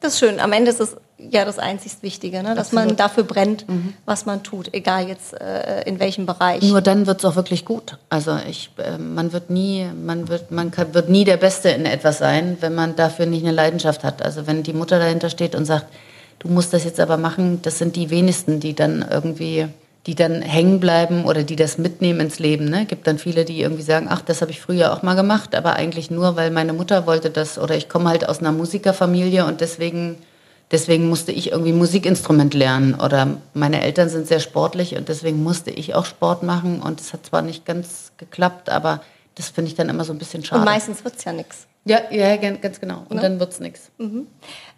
[0.00, 0.40] Das ist schön.
[0.40, 2.56] Am Ende ist es ja das einzig Wichtige, ne?
[2.56, 2.86] dass Absolut.
[2.86, 3.94] man dafür brennt, mhm.
[4.06, 6.64] was man tut, egal jetzt äh, in welchem Bereich.
[6.64, 7.96] Nur dann wird es auch wirklich gut.
[8.10, 11.86] Also ich, äh, man wird nie, man wird, man kann, wird nie der Beste in
[11.86, 14.20] etwas sein, wenn man dafür nicht eine Leidenschaft hat.
[14.20, 15.86] Also wenn die Mutter dahinter steht und sagt,
[16.40, 19.68] du musst das jetzt aber machen, das sind die wenigsten, die dann irgendwie
[20.06, 22.64] die dann hängen bleiben oder die das mitnehmen ins Leben.
[22.64, 22.86] Ne?
[22.86, 25.74] Gibt dann viele, die irgendwie sagen, ach, das habe ich früher auch mal gemacht, aber
[25.74, 29.60] eigentlich nur, weil meine Mutter wollte das oder ich komme halt aus einer Musikerfamilie und
[29.60, 30.16] deswegen,
[30.72, 35.70] deswegen musste ich irgendwie Musikinstrument lernen oder meine Eltern sind sehr sportlich und deswegen musste
[35.70, 39.02] ich auch Sport machen und es hat zwar nicht ganz geklappt, aber
[39.36, 40.60] das finde ich dann immer so ein bisschen schade.
[40.60, 41.66] Und meistens wird es ja nichts.
[41.84, 43.04] Ja, ja, ganz genau.
[43.08, 43.22] Und ne?
[43.22, 43.90] dann wird es nichts.
[43.98, 44.26] Mhm.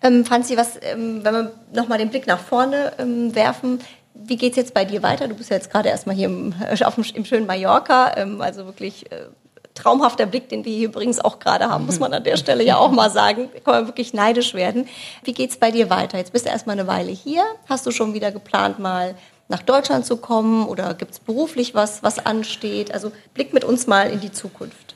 [0.03, 3.81] Ähm, Franzi, was, ähm, wenn wir nochmal den Blick nach vorne ähm, werfen,
[4.29, 5.29] wie geht es jetzt bei dir weiter?
[5.29, 8.41] Du bist ja jetzt gerade erstmal hier im, äh, auf dem, im schönen Mallorca, ähm,
[8.41, 9.27] also wirklich äh,
[9.75, 12.77] traumhafter Blick, den wir hier übrigens auch gerade haben, muss man an der Stelle ja
[12.77, 13.51] auch mal sagen.
[13.65, 14.89] Kann man wirklich neidisch werden.
[15.25, 16.17] Wie geht es bei dir weiter?
[16.19, 17.43] Jetzt bist du erstmal eine Weile hier.
[17.69, 19.17] Hast du schon wieder geplant, mal
[19.49, 22.95] nach Deutschland zu kommen oder gibt es beruflich was, was ansteht?
[22.95, 24.95] Also blick mit uns mal in die Zukunft.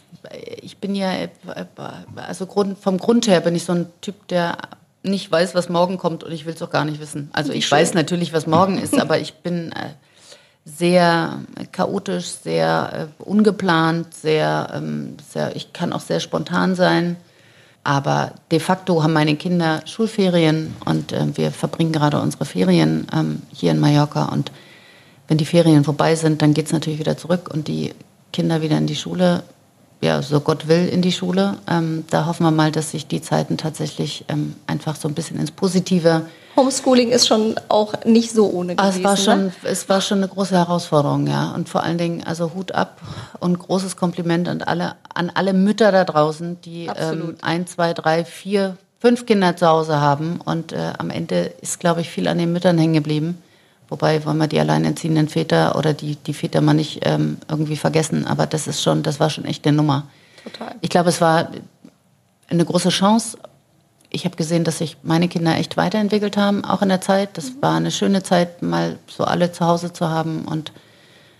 [0.62, 1.29] Ich bin ja, äh,
[2.16, 4.57] also vom Grund her bin ich so ein Typ, der
[5.09, 7.30] nicht weiß, was morgen kommt und ich will es auch gar nicht wissen.
[7.32, 9.90] Also ich weiß natürlich, was morgen ist, aber ich bin äh,
[10.64, 11.40] sehr
[11.72, 17.16] chaotisch, sehr äh, ungeplant, sehr, ähm, sehr, ich kann auch sehr spontan sein.
[17.84, 23.42] Aber de facto haben meine Kinder Schulferien und äh, wir verbringen gerade unsere Ferien ähm,
[23.52, 24.26] hier in Mallorca.
[24.26, 24.52] Und
[25.26, 27.94] wenn die Ferien vorbei sind, dann geht es natürlich wieder zurück und die
[28.32, 29.42] Kinder wieder in die Schule
[30.01, 31.57] ja, so Gott will, in die Schule.
[31.68, 35.38] Ähm, da hoffen wir mal, dass sich die Zeiten tatsächlich ähm, einfach so ein bisschen
[35.40, 36.22] ins Positive.
[36.57, 38.94] Homeschooling ist schon auch nicht so ohne gewesen.
[38.94, 39.53] Ah, es war schon, ne?
[39.64, 41.53] es war schon eine große Herausforderung, ja.
[41.53, 43.01] Und vor allen Dingen, also Hut ab
[43.40, 48.24] und großes Kompliment an alle, an alle Mütter da draußen, die ähm, ein, zwei, drei,
[48.24, 50.40] vier, fünf Kinder zu Hause haben.
[50.44, 53.42] Und äh, am Ende ist, glaube ich, viel an den Müttern hängen geblieben.
[53.89, 58.26] Wobei wollen wir die alleinerziehenden Väter oder die, die Väter mal nicht ähm, irgendwie vergessen.
[58.26, 60.07] Aber das ist schon, das war schon echt eine Nummer.
[60.45, 60.74] Total.
[60.80, 61.51] Ich glaube, es war
[62.49, 63.39] eine große Chance.
[64.11, 67.36] Ich habe gesehen, dass sich meine Kinder echt weiterentwickelt haben, auch in der Zeit.
[67.36, 67.62] Das mhm.
[67.62, 70.45] war eine schöne Zeit, mal so alle zu Hause zu haben.
[70.45, 70.72] Und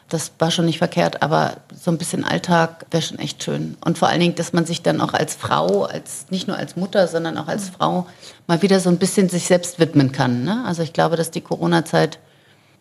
[0.09, 3.77] das war schon nicht verkehrt, aber so ein bisschen Alltag wäre schon echt schön.
[3.85, 6.77] Und vor allen Dingen, dass man sich dann auch als Frau, als nicht nur als
[6.77, 7.75] Mutter, sondern auch als mhm.
[7.75, 8.07] Frau
[8.47, 10.45] mal wieder so ein bisschen sich selbst widmen kann.
[10.45, 10.65] Ne?
[10.67, 12.19] Also ich glaube, dass die Corona-Zeit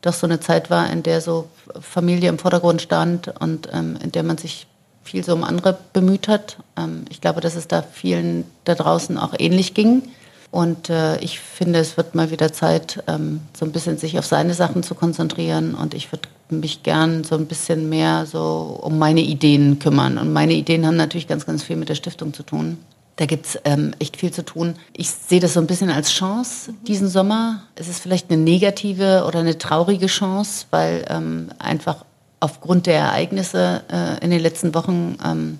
[0.01, 1.47] doch so eine Zeit war, in der so
[1.79, 4.67] Familie im Vordergrund stand und ähm, in der man sich
[5.03, 6.57] viel so um andere bemüht hat.
[6.77, 10.03] Ähm, ich glaube, dass es da vielen da draußen auch ähnlich ging.
[10.49, 14.25] Und äh, ich finde, es wird mal wieder Zeit, ähm, so ein bisschen sich auf
[14.25, 15.75] seine Sachen zu konzentrieren.
[15.75, 20.17] Und ich würde mich gern so ein bisschen mehr so um meine Ideen kümmern.
[20.17, 22.77] Und meine Ideen haben natürlich ganz, ganz viel mit der Stiftung zu tun.
[23.17, 24.75] Da gibt es ähm, echt viel zu tun.
[24.93, 27.63] Ich sehe das so ein bisschen als Chance diesen Sommer.
[27.75, 32.05] Es ist vielleicht eine negative oder eine traurige Chance, weil ähm, einfach
[32.39, 35.59] aufgrund der Ereignisse äh, in den letzten Wochen ähm,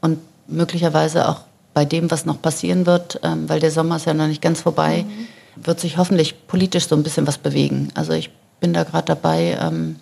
[0.00, 1.42] und möglicherweise auch
[1.74, 4.62] bei dem, was noch passieren wird, ähm, weil der Sommer ist ja noch nicht ganz
[4.62, 5.64] vorbei, mhm.
[5.64, 7.90] wird sich hoffentlich politisch so ein bisschen was bewegen.
[7.94, 8.30] Also ich
[8.60, 9.96] bin da gerade dabei, ähm,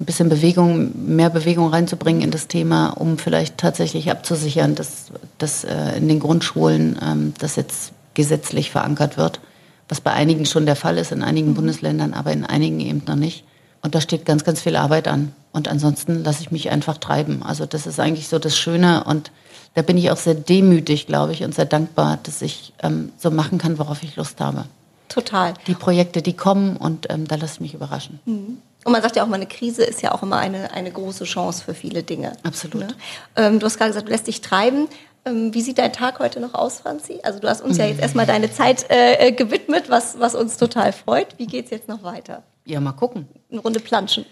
[0.00, 5.06] ein bisschen Bewegung, mehr Bewegung reinzubringen in das Thema, um vielleicht tatsächlich abzusichern, dass,
[5.38, 9.40] dass äh, in den Grundschulen ähm, das jetzt gesetzlich verankert wird,
[9.88, 11.54] was bei einigen schon der Fall ist, in einigen mhm.
[11.54, 13.44] Bundesländern, aber in einigen eben noch nicht.
[13.82, 15.32] Und da steht ganz, ganz viel Arbeit an.
[15.52, 17.42] Und ansonsten lasse ich mich einfach treiben.
[17.42, 19.32] Also das ist eigentlich so das Schöne und
[19.74, 23.30] da bin ich auch sehr demütig, glaube ich, und sehr dankbar, dass ich ähm, so
[23.30, 24.64] machen kann, worauf ich Lust habe.
[25.08, 25.54] Total.
[25.66, 28.20] Die Projekte, die kommen und ähm, da lasse ich mich überraschen.
[28.24, 28.58] Mhm.
[28.84, 31.64] Und man sagt ja auch, eine Krise ist ja auch immer eine, eine große Chance
[31.64, 32.32] für viele Dinge.
[32.42, 32.80] Absolut.
[32.80, 32.88] Ne?
[33.36, 34.88] Ähm, du hast gerade gesagt, du lässt dich treiben.
[35.24, 37.20] Ähm, wie sieht dein Tag heute noch aus, Franzi?
[37.22, 40.56] Also du hast uns ja jetzt erstmal deine Zeit äh, äh, gewidmet, was, was uns
[40.56, 41.38] total freut.
[41.38, 42.44] Wie geht es jetzt noch weiter?
[42.64, 43.28] Ja, mal gucken.
[43.50, 44.26] Eine Runde planschen.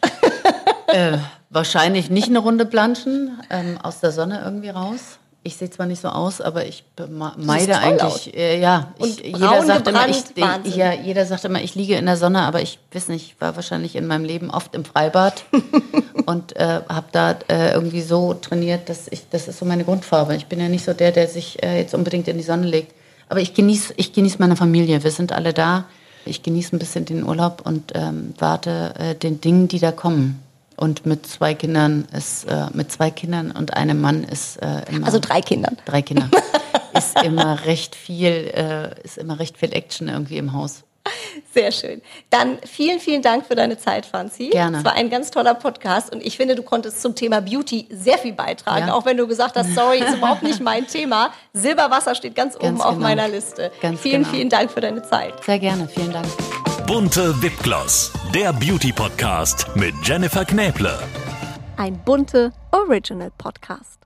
[0.89, 1.19] äh,
[1.51, 5.19] wahrscheinlich nicht eine Runde planschen, ähm, aus der Sonne irgendwie raus.
[5.47, 6.83] Ich sehe zwar nicht so aus, aber ich
[7.39, 8.37] meide eigentlich.
[8.37, 12.17] Äh, ja, ich, jeder sagt immer, ich, ja, jeder sagt immer, ich liege in der
[12.17, 15.45] Sonne, aber ich weiß nicht, ich war wahrscheinlich in meinem Leben oft im Freibad
[16.27, 20.35] und äh, habe da äh, irgendwie so trainiert, dass ich, das ist so meine Grundfarbe.
[20.35, 22.93] Ich bin ja nicht so der, der sich äh, jetzt unbedingt in die Sonne legt.
[23.29, 25.05] Aber ich genieße, ich genieße meine Familie.
[25.05, 25.85] Wir sind alle da.
[26.25, 30.43] Ich genieße ein bisschen den Urlaub und ähm, warte äh, den Dingen, die da kommen.
[30.77, 35.07] Und mit zwei Kindern ist, äh, mit zwei Kindern und einem Mann ist äh, immer.
[35.07, 35.77] Also drei Kindern.
[35.87, 36.29] Drei Kinder.
[36.97, 40.85] ist immer recht viel, äh, ist immer recht viel Action irgendwie im Haus.
[41.55, 42.03] Sehr schön.
[42.31, 44.49] Dann vielen, vielen Dank für deine Zeit, Franzi.
[44.49, 44.79] Gerne.
[44.79, 48.19] Es war ein ganz toller Podcast und ich finde, du konntest zum Thema Beauty sehr
[48.19, 48.95] viel beitragen, ja.
[48.95, 51.31] auch wenn du gesagt hast, sorry, ist überhaupt nicht mein Thema.
[51.53, 52.89] Silberwasser steht ganz, ganz oben genau.
[52.89, 53.71] auf meiner Liste.
[53.81, 54.35] Ganz vielen, genau.
[54.35, 55.45] vielen Dank für deine Zeit.
[55.45, 56.27] Sehr gerne, vielen Dank.
[56.87, 60.97] Bunte Wipgloss, der Beauty-Podcast mit Jennifer Knäble.
[61.77, 64.06] Ein bunte Original Podcast.